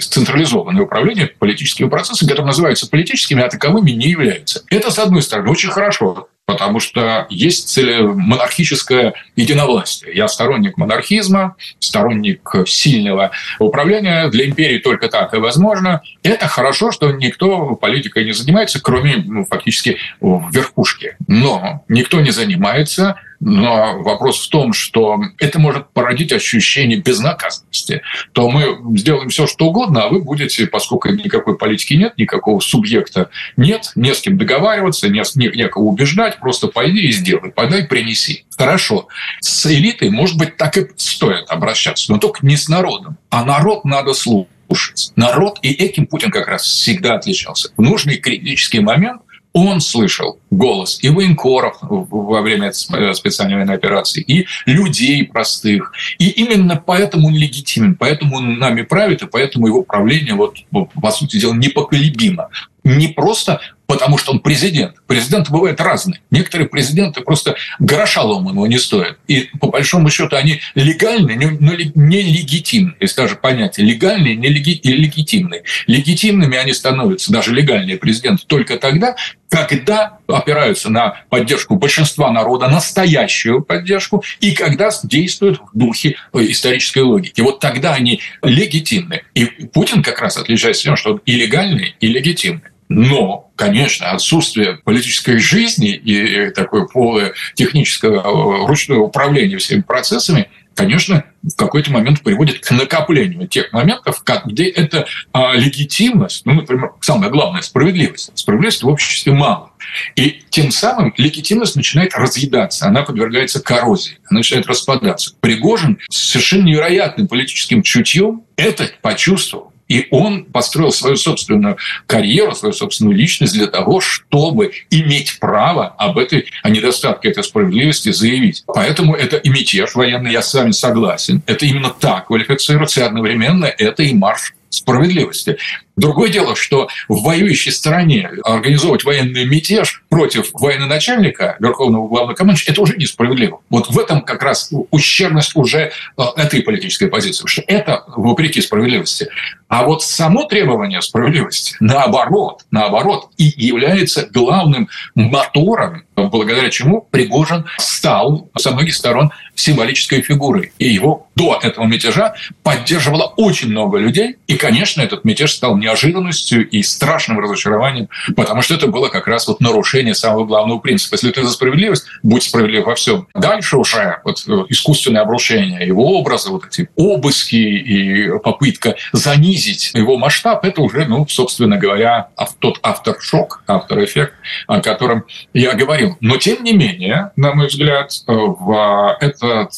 [0.00, 4.64] централизованное управление политическими процессами, которые называются политическими, а таковыми не являются.
[4.68, 10.16] Это, с одной стороны, очень хорошо потому что есть монархическое единовластие.
[10.16, 14.28] Я сторонник монархизма, сторонник сильного управления.
[14.28, 16.00] Для империи только так и возможно.
[16.22, 21.18] Это хорошо, что никто политикой не занимается, кроме ну, фактически верхушки.
[21.26, 28.02] Но никто не занимается но вопрос в том, что это может породить ощущение безнаказанности.
[28.32, 33.30] То мы сделаем все, что угодно, а вы будете, поскольку никакой политики нет, никакого субъекта
[33.56, 38.44] нет, не с кем договариваться, не, не, некого убеждать, просто пойди и сделай, подай, принеси.
[38.56, 39.08] Хорошо.
[39.40, 43.18] С элитой, может быть, так и стоит обращаться, но только не с народом.
[43.30, 47.70] А народ надо слушать народ, и этим Путин как раз всегда отличался.
[47.76, 49.22] В нужный критический момент
[49.52, 55.92] он слышал голос и военкоров во время специальной военной операции, и людей простых.
[56.18, 61.10] И именно поэтому он легитимен, поэтому он нами правит, и поэтому его правление, вот, по
[61.10, 62.48] сути дела, непоколебимо.
[62.84, 64.96] Не просто потому что он президент.
[65.06, 66.20] Президенты бывают разные.
[66.30, 69.18] Некоторые президенты просто гроша ломаного не стоят.
[69.26, 72.94] И по большому счету они легальны, но нелегитимны.
[73.00, 75.62] Есть даже понятие легальные и легитимные.
[75.86, 79.16] Легитимными они становятся, даже легальные президенты, только тогда,
[79.48, 87.40] когда опираются на поддержку большинства народа, настоящую поддержку, и когда действуют в духе исторической логики.
[87.40, 89.22] Вот тогда они легитимны.
[89.32, 92.60] И Путин как раз отличается тем, что он и легальный, и легитимный.
[92.88, 101.56] Но, конечно, отсутствие политической жизни и такое полное технического ручное управление всеми процессами, конечно, в
[101.56, 108.30] какой-то момент приводит к накоплению тех моментов, где эта легитимность, ну, например, самое главное, справедливость.
[108.34, 109.72] Справедливости в обществе мало.
[110.16, 115.34] И тем самым легитимность начинает разъедаться, она подвергается коррозии, она начинает распадаться.
[115.40, 119.72] Пригожин с совершенно невероятным политическим чутьем это почувствовал.
[119.88, 126.18] И он построил свою собственную карьеру, свою собственную личность для того, чтобы иметь право об
[126.18, 128.64] этой, о недостатке этой справедливости заявить.
[128.66, 131.42] Поэтому это и мятеж военный, я с вами согласен.
[131.46, 135.56] Это именно так квалифицируется, и одновременно это и марш справедливости.
[135.98, 142.96] Другое дело, что в воюющей стране организовывать военный мятеж против военачальника, верховного главнокомандующего, это уже
[142.96, 143.60] несправедливо.
[143.68, 149.28] Вот в этом как раз ущербность уже э, этой политической позиции, что это вопреки справедливости.
[149.66, 158.48] А вот само требование справедливости, наоборот, наоборот, и является главным мотором, благодаря чему Пригожин стал
[158.56, 160.72] со многих сторон символической фигурой.
[160.78, 164.36] И его до этого мятежа поддерживало очень много людей.
[164.46, 169.26] И, конечно, этот мятеж стал не неожиданностью и страшным разочарованием, потому что это было как
[169.26, 171.14] раз вот нарушение самого главного принципа.
[171.14, 173.26] Если ты за справедливость, будь справедлив во всем.
[173.34, 180.18] Дальше уже вот э, искусственное обрушение его образа, вот эти обыски и попытка занизить его
[180.18, 184.34] масштаб, это уже, ну, собственно говоря, тот авторшок, автор-эффект,
[184.66, 185.24] о котором
[185.54, 186.16] я говорил.
[186.20, 189.72] Но, тем не менее, на мой взгляд, э, в этот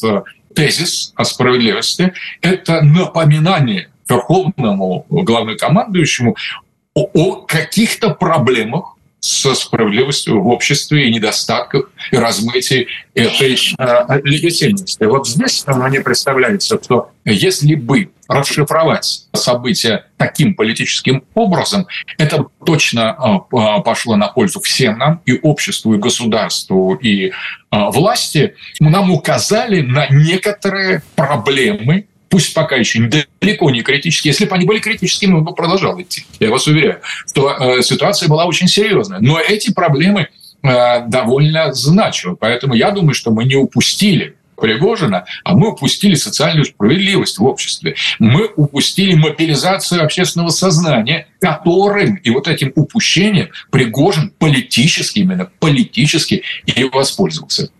[0.53, 6.35] тезис о справедливости– это напоминание верховному главнокомандующему
[6.93, 15.03] о, о каких-то проблемах со справедливостью в обществе и недостатках и размытии этой э, легитимности.
[15.03, 21.85] Вот здесь мне представляется, что если бы расшифровать события таким политическим образом,
[22.17, 23.15] это точно
[23.53, 27.31] э, пошло на пользу всем нам, и обществу, и государству, и э,
[27.69, 28.55] власти.
[28.79, 34.31] Нам указали на некоторые проблемы пусть пока еще далеко не критические.
[34.31, 36.25] Если бы они были критическими, мы бы продолжал идти.
[36.39, 39.19] Я вас уверяю, что э, ситуация была очень серьезная.
[39.19, 40.29] Но эти проблемы
[40.63, 42.37] э, довольно значимы.
[42.37, 47.95] Поэтому я думаю, что мы не упустили Пригожина, а мы упустили социальную справедливость в обществе.
[48.19, 56.83] Мы упустили мобилизацию общественного сознания, которым и вот этим упущением Пригожин политически, именно политически и
[56.83, 57.71] воспользовался.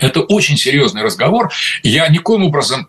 [0.00, 1.50] Это очень серьезный разговор.
[1.82, 2.86] Я никоим образом...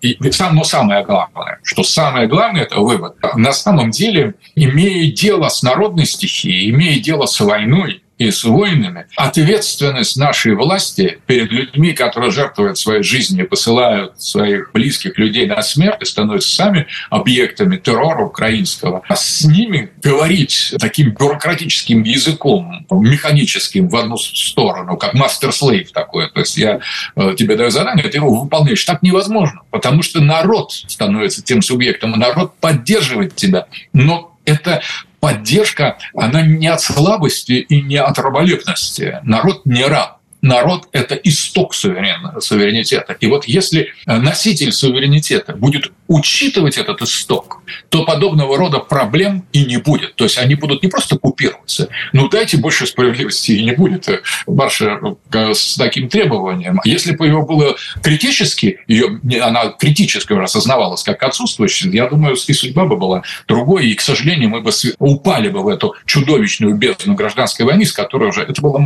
[0.51, 3.15] Но самое главное, что самое главное, это вывод.
[3.35, 9.05] На самом деле, имея дело с народной стихией, имея дело с войной, и с воинами,
[9.15, 16.01] ответственность нашей власти перед людьми, которые жертвуют своей жизнью, посылают своих близких людей на смерть
[16.01, 23.95] и становятся сами объектами террора украинского, а с ними говорить таким бюрократическим языком, механическим в
[23.95, 26.79] одну сторону, как мастер-слейв такой, то есть я
[27.15, 32.11] э, тебе даю задание, ты его выполняешь, так невозможно, потому что народ становится тем субъектом,
[32.11, 34.81] народ поддерживает тебя, но это
[35.23, 39.19] поддержка, она не от слабости и не от раболепности.
[39.23, 43.13] Народ не раб народ– это исток суверенитета.
[43.13, 49.77] И вот если носитель суверенитета будет учитывать этот исток, то подобного рода проблем и не
[49.77, 50.15] будет.
[50.15, 54.07] То есть они будут не просто купироваться, ну дайте больше справедливости и не будет
[54.47, 54.99] марша
[55.31, 56.79] э, с таким требованием.
[56.83, 62.85] Если бы его было критически, ее, она критически осознавалась как отсутствующая, я думаю, и судьба
[62.85, 67.65] бы была другой, и, к сожалению, мы бы упали бы в эту чудовищную бездну гражданской
[67.65, 68.41] войны, с которой уже...
[68.41, 68.77] Это было,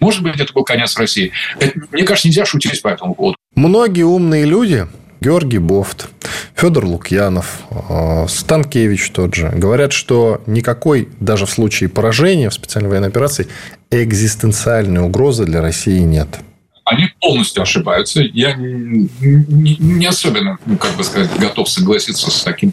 [0.00, 1.32] может быть, это был конец России.
[1.58, 3.36] Это, мне кажется, нельзя шутить по этому поводу.
[3.54, 4.86] Многие умные люди,
[5.20, 6.08] Георгий Бофт,
[6.54, 12.90] Федор Лукьянов, э, Станкевич тот же, говорят, что никакой, даже в случае поражения в специальной
[12.90, 13.48] военной операции,
[13.90, 16.28] экзистенциальной угрозы для России нет
[16.86, 18.22] они полностью ошибаются.
[18.22, 22.72] Я не, особенно, ну, как бы сказать, готов согласиться с таким,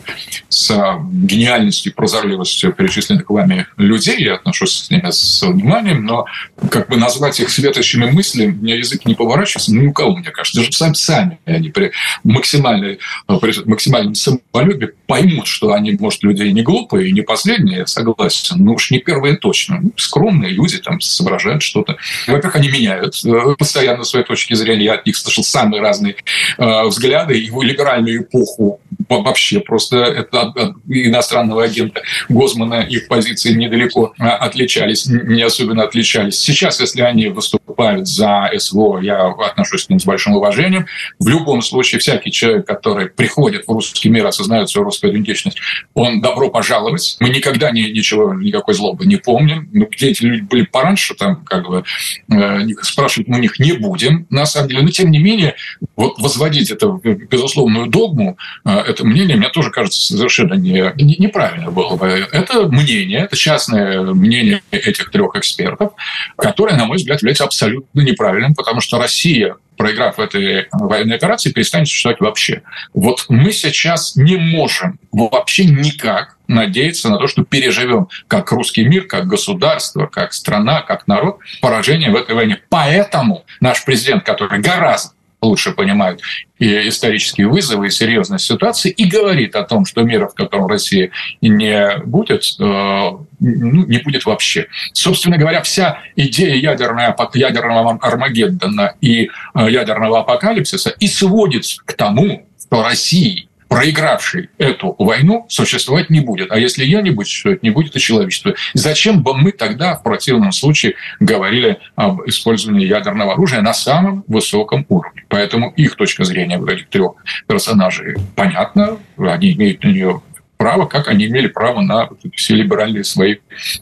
[0.50, 0.72] с
[1.12, 4.24] гениальностью и прозорливостью перечисленных вами людей.
[4.24, 6.28] Я отношусь с ними с вниманием, но
[6.70, 10.30] как бы назвать их светочими мыслями, меня язык не поворачивается, ну, ни у кого, мне
[10.30, 10.60] кажется.
[10.60, 11.92] Даже сами, сами они при
[12.24, 13.00] максимальной,
[13.42, 18.64] при максимальном самолюбии поймут, что они, может, людей не глупые и не последние, я согласен,
[18.64, 19.80] но уж не первые точно.
[19.82, 21.98] Ну, скромные люди там соображают что-то.
[22.28, 26.16] Во-первых, они меняют э, постоянно на своей точке зрения, я от них слышал самые разные
[26.58, 33.54] э, взгляды, в либеральную эпоху вообще просто это от, от иностранного агента Гозмана их позиции
[33.54, 36.40] недалеко э, отличались, не особенно отличались.
[36.40, 40.86] Сейчас, если они выступают за СВО, я отношусь к ним с большим уважением.
[41.20, 45.58] В любом случае, всякий человек, который приходит в русский мир, осознает свою русскую идентичность,
[45.94, 47.18] он добро пожаловать.
[47.20, 49.70] Мы никогда ни, ничего, никакой злобы не помним.
[49.72, 51.84] Ну, где эти люди были пораньше, там, как бы,
[52.32, 54.82] э, спрашивать мы них не будем будем, на самом деле.
[54.82, 55.56] Но, тем не менее,
[55.96, 61.16] вот возводить это в безусловную догму, э, это мнение, мне тоже кажется, совершенно не, не,
[61.18, 62.08] неправильно было бы.
[62.08, 65.94] Это мнение, это частное мнение этих трех экспертов,
[66.38, 71.52] которое, на мой взгляд, является абсолютно неправильным, потому что Россия проиграв в этой военной операции,
[71.52, 72.62] перестанет существовать вообще.
[72.94, 79.04] Вот мы сейчас не можем вообще никак надеяться на то, что переживем как русский мир,
[79.04, 82.62] как государство, как страна, как народ поражение в этой войне.
[82.70, 85.13] Поэтому наш президент, который гораздо
[85.44, 86.22] лучше понимает
[86.60, 91.12] и исторические вызовы, и серьезность ситуации, и говорит о том, что мира, в котором Россия
[91.42, 94.68] не будет, э, ну, не будет вообще.
[94.94, 102.48] Собственно говоря, вся идея ядерного, ядерного Армагеддона и э, ядерного апокалипсиса и сводится к тому,
[102.74, 106.52] что России проигравший эту войну, существовать не будет.
[106.52, 108.56] А если я не буду существовать, не будет и человечества.
[108.74, 114.86] Зачем бы мы тогда в противном случае говорили об использовании ядерного оружия на самом высоком
[114.90, 115.24] уровне?
[115.30, 117.14] Поэтому их точка зрения вот этих трех
[117.48, 120.22] персонажей понятна, они имеют на нее
[120.64, 123.36] право, как они имели право на все либеральные свои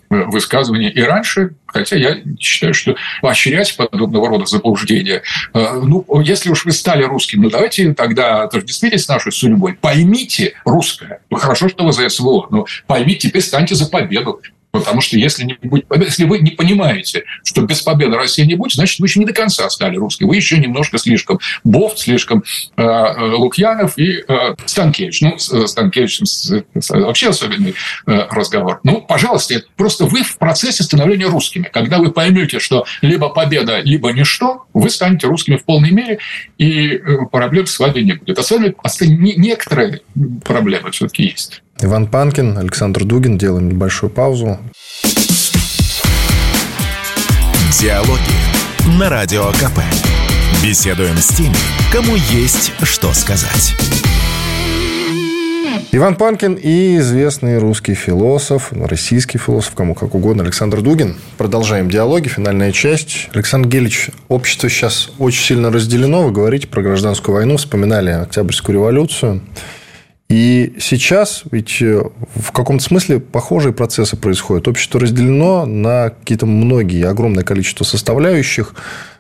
[0.10, 0.90] высказывания.
[0.90, 5.22] И раньше, хотя я считаю, что поощрять подобного рода заблуждения,
[5.54, 11.22] ну, если уж вы стали русским, ну, давайте тогда отождествитесь с нашей судьбой, поймите русское,
[11.30, 15.44] ну, хорошо, что вы за СВО, но поймите, теперь станьте за победу, Потому что если,
[15.44, 19.20] не будет если вы не понимаете, что без победы России не будет, значит, вы еще
[19.20, 20.28] не до конца стали русским.
[20.28, 22.44] Вы еще немножко слишком Бофт, слишком
[22.78, 25.22] э, э Лукьянов и э, Станкевич.
[25.22, 27.76] Ну, Станкевичем с, вообще особенный
[28.08, 28.80] э, разговор.
[28.84, 31.70] Ну, пожалуйста, просто вы в процессе становления русскими.
[31.72, 36.20] Когда вы поймете, что либо победа, либо ничто, вы станете русскими в полной мере,
[36.58, 38.40] и э, проблем с вами не будет.
[38.40, 40.02] Особенно некоторые
[40.44, 41.62] проблемы все-таки есть.
[41.84, 43.40] Иван Панкин, Александр Дугин.
[43.40, 44.60] Делаем небольшую паузу.
[47.80, 49.80] Диалоги на Радио КП.
[50.64, 51.56] Беседуем с теми,
[51.92, 53.74] кому есть что сказать.
[55.92, 61.16] Иван Панкин и известный русский философ, российский философ, кому как угодно, Александр Дугин.
[61.38, 63.28] Продолжаем диалоги, финальная часть.
[63.34, 66.22] Александр Гелич, общество сейчас очень сильно разделено.
[66.22, 69.42] Вы говорите про гражданскую войну, вспоминали Октябрьскую революцию.
[70.32, 72.02] И сейчас ведь э,
[72.36, 74.66] в каком-то смысле похожие процессы происходят.
[74.66, 78.74] Общество разделено на какие-то многие, огромное количество составляющих.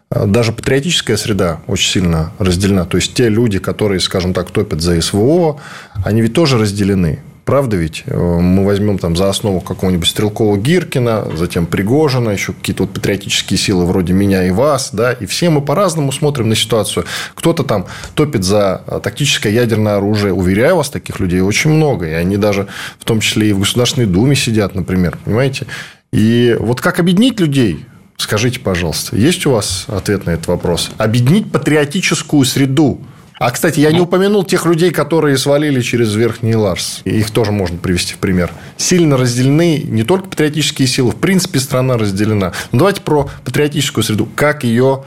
[0.09, 2.85] Э, даже патриотическая среда очень сильно разделена.
[2.85, 5.59] То есть, те люди, которые, скажем так, топят за СВО,
[6.05, 7.19] они ведь тоже разделены.
[7.45, 8.03] Правда ведь?
[8.05, 13.57] Э, мы возьмем там за основу какого-нибудь Стрелкова Гиркина, затем Пригожина, еще какие-то вот патриотические
[13.57, 17.05] силы вроде меня и вас, да, и все мы по-разному смотрим на ситуацию.
[17.33, 20.33] Кто-то там топит за э, тактическое ядерное оружие.
[20.33, 22.07] Уверяю вас, таких людей очень много.
[22.07, 22.67] И они даже
[22.99, 25.65] в том числе и в Государственной Думе сидят, например, понимаете?
[26.11, 27.85] И вот как объединить людей?
[28.17, 30.91] Скажите, пожалуйста, есть у вас ответ на этот вопрос?
[30.97, 33.01] Объединить патриотическую среду–
[33.41, 34.03] а, кстати, я не ну.
[34.03, 37.01] упомянул тех людей, которые свалили через Верхний Ларс.
[37.05, 38.51] Их тоже можно привести в пример.
[38.77, 42.53] Сильно разделены не только патриотические силы, в принципе, страна разделена.
[42.71, 44.29] Но давайте про патриотическую среду.
[44.35, 45.05] Как ее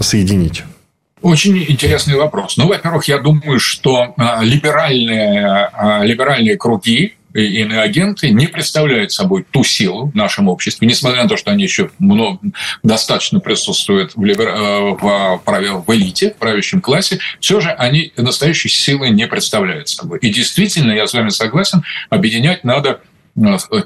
[0.00, 0.64] соединить?
[1.20, 2.56] Очень интересный вопрос.
[2.56, 9.44] Ну, во-первых, я думаю, что а, либеральные, а, либеральные круги, и иноагенты не представляют собой
[9.50, 12.38] ту силу в нашем обществе, несмотря на то, что они еще много,
[12.82, 14.48] достаточно присутствуют в, либер...
[14.48, 20.18] Э, в, в, элите, в правящем классе, все же они настоящей силы не представляют собой.
[20.20, 23.00] И действительно, я с вами согласен, объединять надо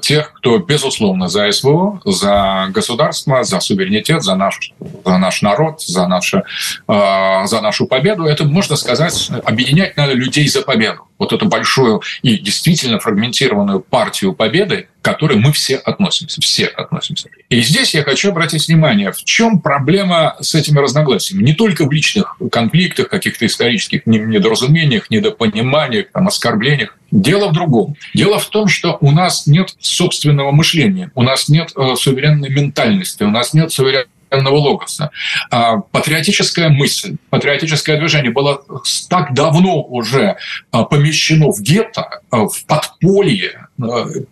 [0.01, 4.73] тех, кто, безусловно, за СВО, за государство, за суверенитет, за наш,
[5.05, 6.43] за наш народ, за, наше,
[6.87, 8.25] э, за нашу победу.
[8.25, 11.07] Это, можно сказать, объединять надо людей за победу.
[11.17, 17.29] Вот эту большую и действительно фрагментированную партию победы, которой мы все относимся, все относимся.
[17.49, 21.43] И здесь я хочу обратить внимание, в чем проблема с этими разногласиями.
[21.43, 27.95] Не только в личных конфликтах, каких-то исторических недоразумениях, недопониманиях, там, оскорблениях, Дело в другом.
[28.13, 33.23] Дело в том, что у нас нет собственного мышления, у нас нет э, суверенной ментальности,
[33.23, 35.11] у нас нет суверенного логоса.
[35.51, 38.61] А патриотическая мысль, патриотическое движение было
[39.09, 40.37] так давно уже
[40.71, 43.67] а, помещено в гетто, а, в подполье,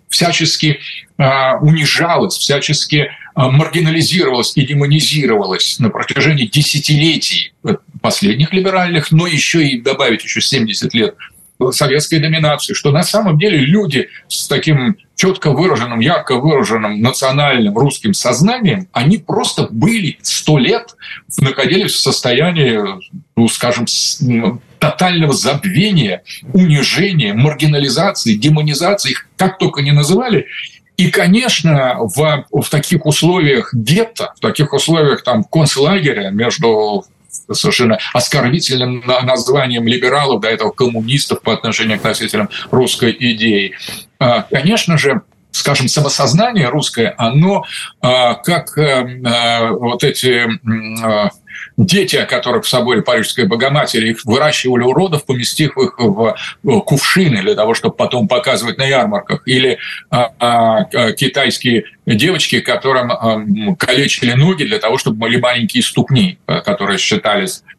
[0.10, 0.80] всячески
[1.18, 7.54] унижалось, всячески маргинализировалось и демонизировалось на протяжении десятилетий
[8.02, 11.16] последних либеральных, но еще и добавить еще 70 лет
[11.72, 18.14] советской доминации, что на самом деле люди с таким четко выраженным, ярко выраженным национальным русским
[18.14, 20.96] сознанием, они просто были сто лет,
[21.40, 22.80] находились в состоянии,
[23.36, 23.86] ну, скажем,
[24.80, 30.48] тотального забвения, унижения, маргинализации, демонизации, их как только не называли,
[30.98, 37.06] и, конечно, в, в таких условиях гетто, в таких условиях там концлагеря между
[37.52, 43.74] совершенно оскорбительным названием либералов, до этого коммунистов по отношению к носителям русской идеи.
[44.20, 45.22] А, конечно же,
[45.58, 47.66] скажем, самосознание русское, оно
[48.02, 50.48] а, как э, а, вот эти
[51.78, 57.56] дети, о которых в соборе Парижской Богоматери, их выращивали уродов, поместив их в кувшины для
[57.56, 59.44] того, чтобы потом показывать на ярмарках.
[59.46, 59.78] Или
[60.10, 66.98] а, а, китайские девочки, которым а, калечили ноги для того, чтобы были маленькие ступни, которые
[66.98, 67.77] считались Э,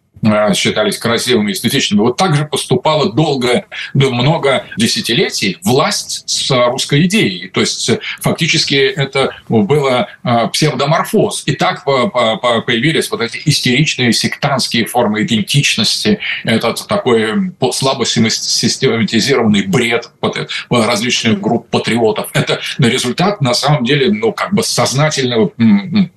[0.54, 2.00] считались красивыми, эстетичными.
[2.00, 3.64] Вот так же поступала долго,
[3.94, 7.48] много десятилетий власть с русской идеей.
[7.48, 7.90] То есть
[8.20, 11.44] фактически это было э, псевдоморфоз.
[11.46, 20.10] И так появились вот эти истеричные сектантские формы идентичности, этот такой слабо систематизированный бред
[20.70, 22.30] различных групп патриотов.
[22.32, 25.52] Это результат, на самом деле, ну, как бы сознательного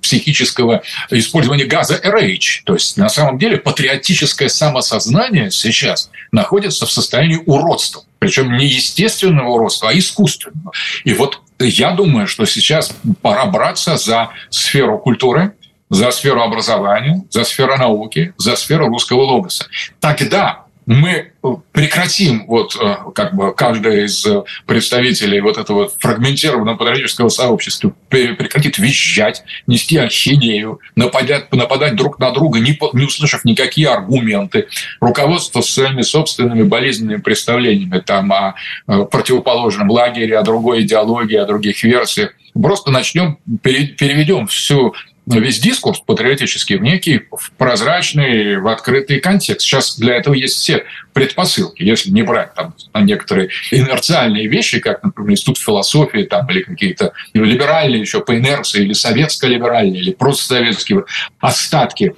[0.00, 2.64] психического использования газа RH.
[2.64, 8.02] То есть, на самом деле, патриотизм патриотическое самосознание сейчас находится в состоянии уродства.
[8.18, 10.72] Причем не естественного уродства, а искусственного.
[11.04, 15.54] И вот я думаю, что сейчас пора браться за сферу культуры,
[15.90, 19.66] за сферу образования, за сферу науки, за сферу русского логоса.
[20.00, 21.32] Тогда мы
[21.72, 24.26] прекратим вот э, как бы каждый из
[24.66, 32.60] представителей вот этого фрагментированного патриотического сообщества прекратит визжать, нести ахинею, нападать, нападать друг на друга,
[32.60, 34.68] не, не услышав никакие аргументы,
[35.00, 38.54] руководство своими собственными болезненными представлениями там, о
[38.86, 42.34] э, противоположном лагере, о другой идеологии, о других версиях.
[42.54, 44.94] Просто начнем, переведем всю
[45.26, 49.66] весь дискурс патриотический в некий в прозрачный, в открытый контекст.
[49.66, 51.82] Сейчас для этого есть все предпосылки.
[51.82, 58.00] Если не брать там некоторые инерциальные вещи, как, например, институт философии там, или какие-то либеральные
[58.00, 61.04] еще по инерции, или советско-либеральные, или просто советские
[61.38, 62.14] остатки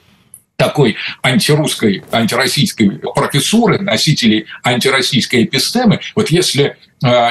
[0.57, 6.77] такой антирусской, антироссийской профессуры, носителей антироссийской эпистемы, вот если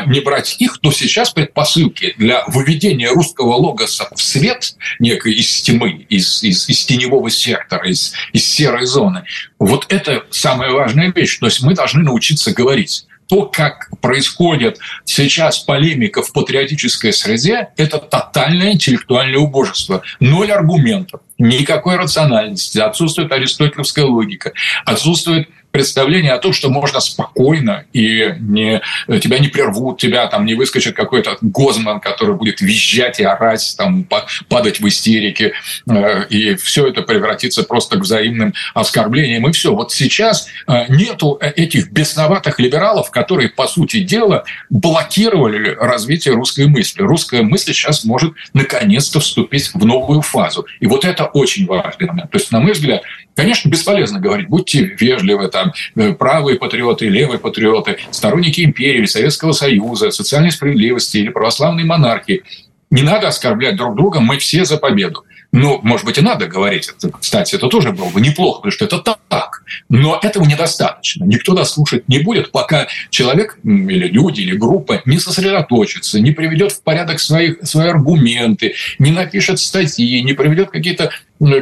[0.06, 6.06] не брать их, то сейчас предпосылки для выведения русского логоса в свет некой из тьмы,
[6.10, 9.24] из, из, из теневого сектора, из, из серой зоны,
[9.58, 11.40] вот это самая важная вещь.
[11.40, 17.98] То есть мы должны научиться говорить то, как происходит сейчас полемика в патриотической среде, это
[17.98, 20.04] тотальное интеллектуальное убожество.
[20.20, 24.52] Ноль аргументов, никакой рациональности, отсутствует аристотелевская логика,
[24.86, 28.80] отсутствует представление о том, что можно спокойно и не,
[29.20, 34.08] тебя не прервут, тебя там не выскочит какой-то гозман, который будет визжать и орать, там,
[34.50, 35.54] падать в истерике,
[35.90, 39.74] э, и все это превратится просто к взаимным оскорблениям, и все.
[39.74, 47.02] Вот сейчас э, нету этих бесноватых либералов, которые, по сути дела, блокировали развитие русской мысли.
[47.02, 50.68] Русская мысль сейчас может наконец-то вступить в новую фазу.
[50.80, 52.30] И вот это очень важный момент.
[52.30, 53.02] То есть, на мой взгляд,
[53.36, 59.52] конечно, бесполезно говорить, будьте вежливы, там, там э, правые патриоты, левые патриоты, сторонники империи Советского
[59.52, 62.44] Союза, социальной справедливости или православной монархии.
[62.90, 65.24] Не надо оскорблять друг друга, мы все за победу.
[65.52, 66.90] Ну, может быть, и надо говорить.
[67.20, 68.98] Кстати, это тоже было бы неплохо, потому что это
[69.28, 69.64] так.
[69.88, 71.26] Но этого недостаточно.
[71.26, 76.72] Никто нас слушать не будет, пока человек или люди, или группа не сосредоточится, не приведет
[76.72, 81.12] в порядок свои, свои аргументы, не напишет статьи, не приведет какие-то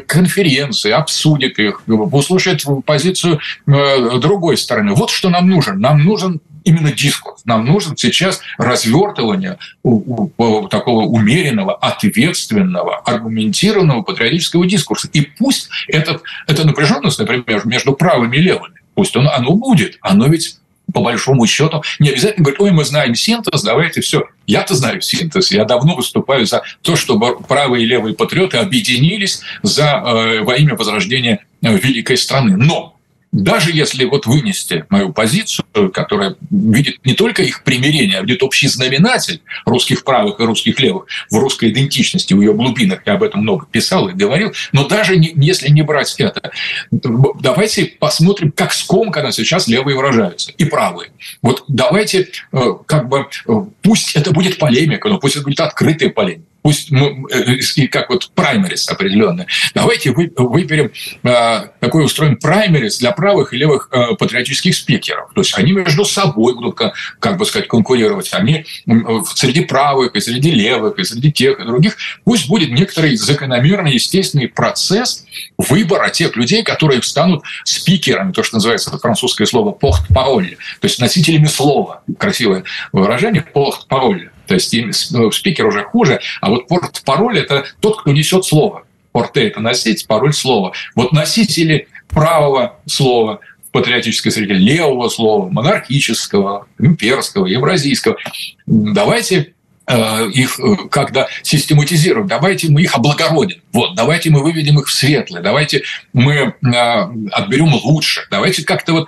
[0.07, 4.93] конференции, обсудит их, услышит позицию э, другой стороны.
[4.93, 5.79] Вот что нам нужен.
[5.79, 7.41] Нам нужен именно дискурс.
[7.45, 15.09] Нам нужно сейчас развертывание такого умеренного, ответственного, аргументированного патриотического дискурса.
[15.13, 20.27] И пусть этот, эта напряженность, например, между правыми и левыми, пусть он, оно будет, оно
[20.27, 20.57] ведь
[20.93, 24.23] по большому счету, не обязательно говорить, ой, мы знаем синтез, давайте все.
[24.47, 30.03] Я-то знаю синтез, я давно выступаю за то, чтобы правые и левые патриоты объединились за,
[30.05, 32.57] э, во имя возрождения э, великой страны.
[32.57, 32.90] Но
[33.31, 38.67] даже если вот вынести мою позицию, которая видит не только их примирение, а видит общий
[38.67, 43.41] знаменатель русских правых и русских левых в русской идентичности, в ее глубинах, я об этом
[43.41, 46.51] много писал и говорил, но даже не, если не брать это,
[46.91, 51.11] давайте посмотрим, как скомканно сейчас левые выражаются и правые.
[51.41, 56.09] Вот давайте э, как бы, э, пусть это будет полемика, но пусть это будет открытая
[56.09, 59.45] полемика пусть мы, э, и как вот праймерис определенный.
[59.73, 60.91] Давайте выберем
[61.23, 65.31] э, такой устроим праймерис для правых и левых э, патриотических спикеров.
[65.33, 66.79] То есть они между собой будут,
[67.19, 68.33] как бы сказать, конкурировать.
[68.33, 68.65] Они
[69.35, 71.97] среди правых, и среди левых, и среди тех, и других.
[72.23, 75.25] Пусть будет некоторый закономерный, естественный процесс
[75.57, 81.45] выбора тех людей, которые станут спикерами, то, что называется французское слово «порт-пароль», то есть носителями
[81.45, 82.03] слова.
[82.17, 84.30] Красивое выражение «порт-пароль».
[84.51, 88.83] То есть ну, спикер уже хуже, а вот порт-пароль– это тот, кто несет слово.
[89.13, 90.73] Порте– это носить, пароль– слово.
[90.93, 93.39] Вот носители правого слова
[93.69, 98.17] в патриотической среде, левого слова, монархического, имперского, евразийского.
[98.65, 99.53] Давайте
[99.87, 104.91] э, их э, когда систематизируем, давайте мы их облагородим, вот, давайте мы выведем их в
[104.91, 106.53] светлое, давайте мы э,
[107.31, 109.07] отберем лучше, давайте как-то вот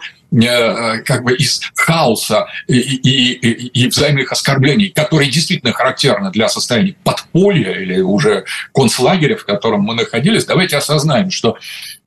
[1.05, 6.95] как бы из хаоса и, и, и, и взаимных оскорблений, которые действительно характерны для состояния
[7.03, 11.57] подполья или уже концлагеря, в котором мы находились, давайте осознаем, что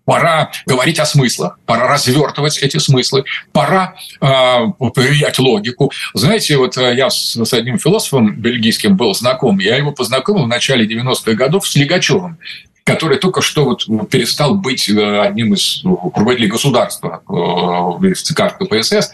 [0.07, 4.59] Пора говорить о смыслах, пора развертывать эти смыслы, пора э,
[4.95, 5.91] проверять логику.
[6.15, 10.49] Знаете, вот э, я с, с одним философом бельгийским был знаком, я его познакомил в
[10.49, 12.39] начале 90-х годов с Лигачевым
[12.87, 19.11] который только что вот перестал быть э, одним из руководителей государства э, в ЦК КПСС.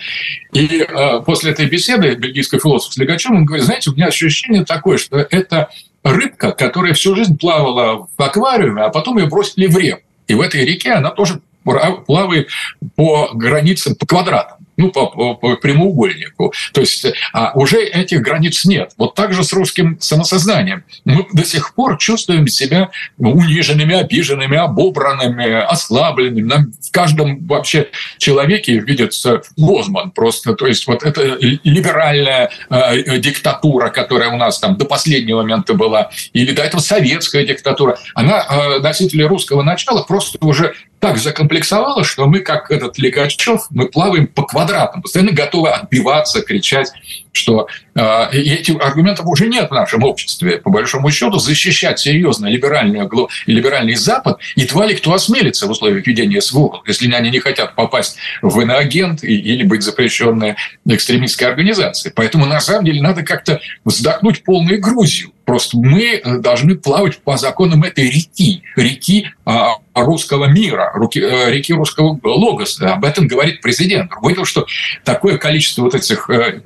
[0.53, 4.99] И э, после этой беседы бельгийский философ с он говорит, знаете, у меня ощущение такое,
[4.99, 5.71] что это
[6.05, 10.03] рыбка, которая всю жизнь плавала в аквариуме, а потом ее бросили в реку.
[10.29, 12.51] И в этой реке она тоже плавает
[12.95, 16.53] по границам, по квадратам ну, по, по, по прямоугольнику.
[16.73, 18.93] То есть а уже этих границ нет.
[18.99, 20.85] Вот так же с русским самосознанием.
[21.05, 26.47] Мы до сих пор чувствуем себя униженными, обиженными, обобранными, ослабленными.
[26.47, 30.55] Нам в каждом вообще человеке видится Гозман просто.
[30.55, 36.11] То есть вот эта либеральная э, диктатура, которая у нас там до последнего момента была,
[36.33, 42.27] или до этого советская диктатура, она э, носители русского начала просто уже так закомплексовала, что
[42.27, 46.93] мы, как этот Ликачев, мы плаваем по квадратам, постоянно готовы отбиваться, кричать,
[47.33, 50.59] что э, этих аргументов уже нет в нашем обществе.
[50.59, 53.01] По большому счету, защищать серьезно либеральный,
[53.47, 58.17] либеральный Запад едва ли кто осмелится в условиях ведения СВО, если они не хотят попасть
[58.41, 60.55] в иноагент или быть запрещенной
[60.87, 62.13] экстремистской организацией.
[62.15, 67.37] Поэтому, на самом деле, надо как-то вздохнуть полной Грузию Просто мы э, должны плавать по
[67.37, 72.95] законам этой реки, реки а, русского мира, э, реки русского логоса.
[72.95, 74.09] Об этом говорит президент.
[74.09, 74.67] Другое что
[75.05, 76.63] такое количество вот этих э,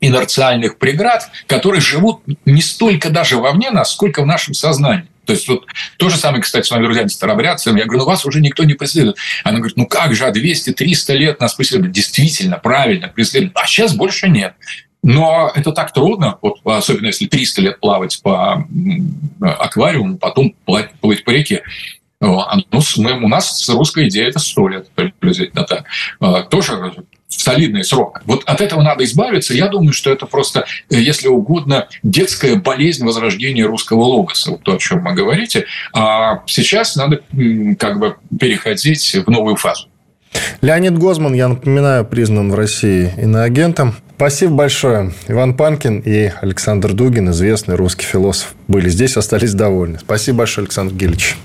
[0.00, 5.04] инерциальных преград, которые живут не столько даже вовне нас, сколько в нашем сознании.
[5.26, 5.66] То есть вот
[5.98, 7.78] то же самое, кстати, с вами, друзья, старобрядцами.
[7.78, 9.18] Я говорю, ну вас уже никто не преследует.
[9.44, 11.92] Она говорит, ну как же, а 200-300 лет нас преследуют.
[11.92, 13.52] Действительно, правильно, преследуют.
[13.54, 14.54] А сейчас больше нет.
[15.02, 18.66] Но это так трудно, вот, особенно если 300 лет плавать по
[19.40, 21.62] аквариуму, потом плыть, плыть по реке.
[22.20, 22.44] Ну,
[22.98, 25.84] мы, у нас русская идея это 100 лет приблизительно так.
[26.20, 26.92] А, тоже
[27.28, 28.20] солидный срок.
[28.26, 29.54] Вот от этого надо избавиться.
[29.54, 34.78] Я думаю, что это просто, если угодно, детская болезнь возрождения русского логоса, вот то, о
[34.78, 35.64] чем вы говорите.
[35.94, 37.22] А сейчас надо
[37.78, 39.88] как бы переходить в новую фазу.
[40.60, 43.94] Леонид Гозман, я напоминаю, признан в России иноагентом.
[44.20, 45.14] Спасибо большое.
[45.28, 49.98] Иван Панкин и Александр Дугин, известный русский философ, были здесь, остались довольны.
[49.98, 51.38] Спасибо большое, Александр Гильевич.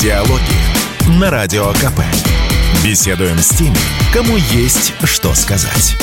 [0.00, 2.02] Диалоги на Радио КП.
[2.84, 3.74] Беседуем с теми,
[4.12, 5.96] кому есть что сказать.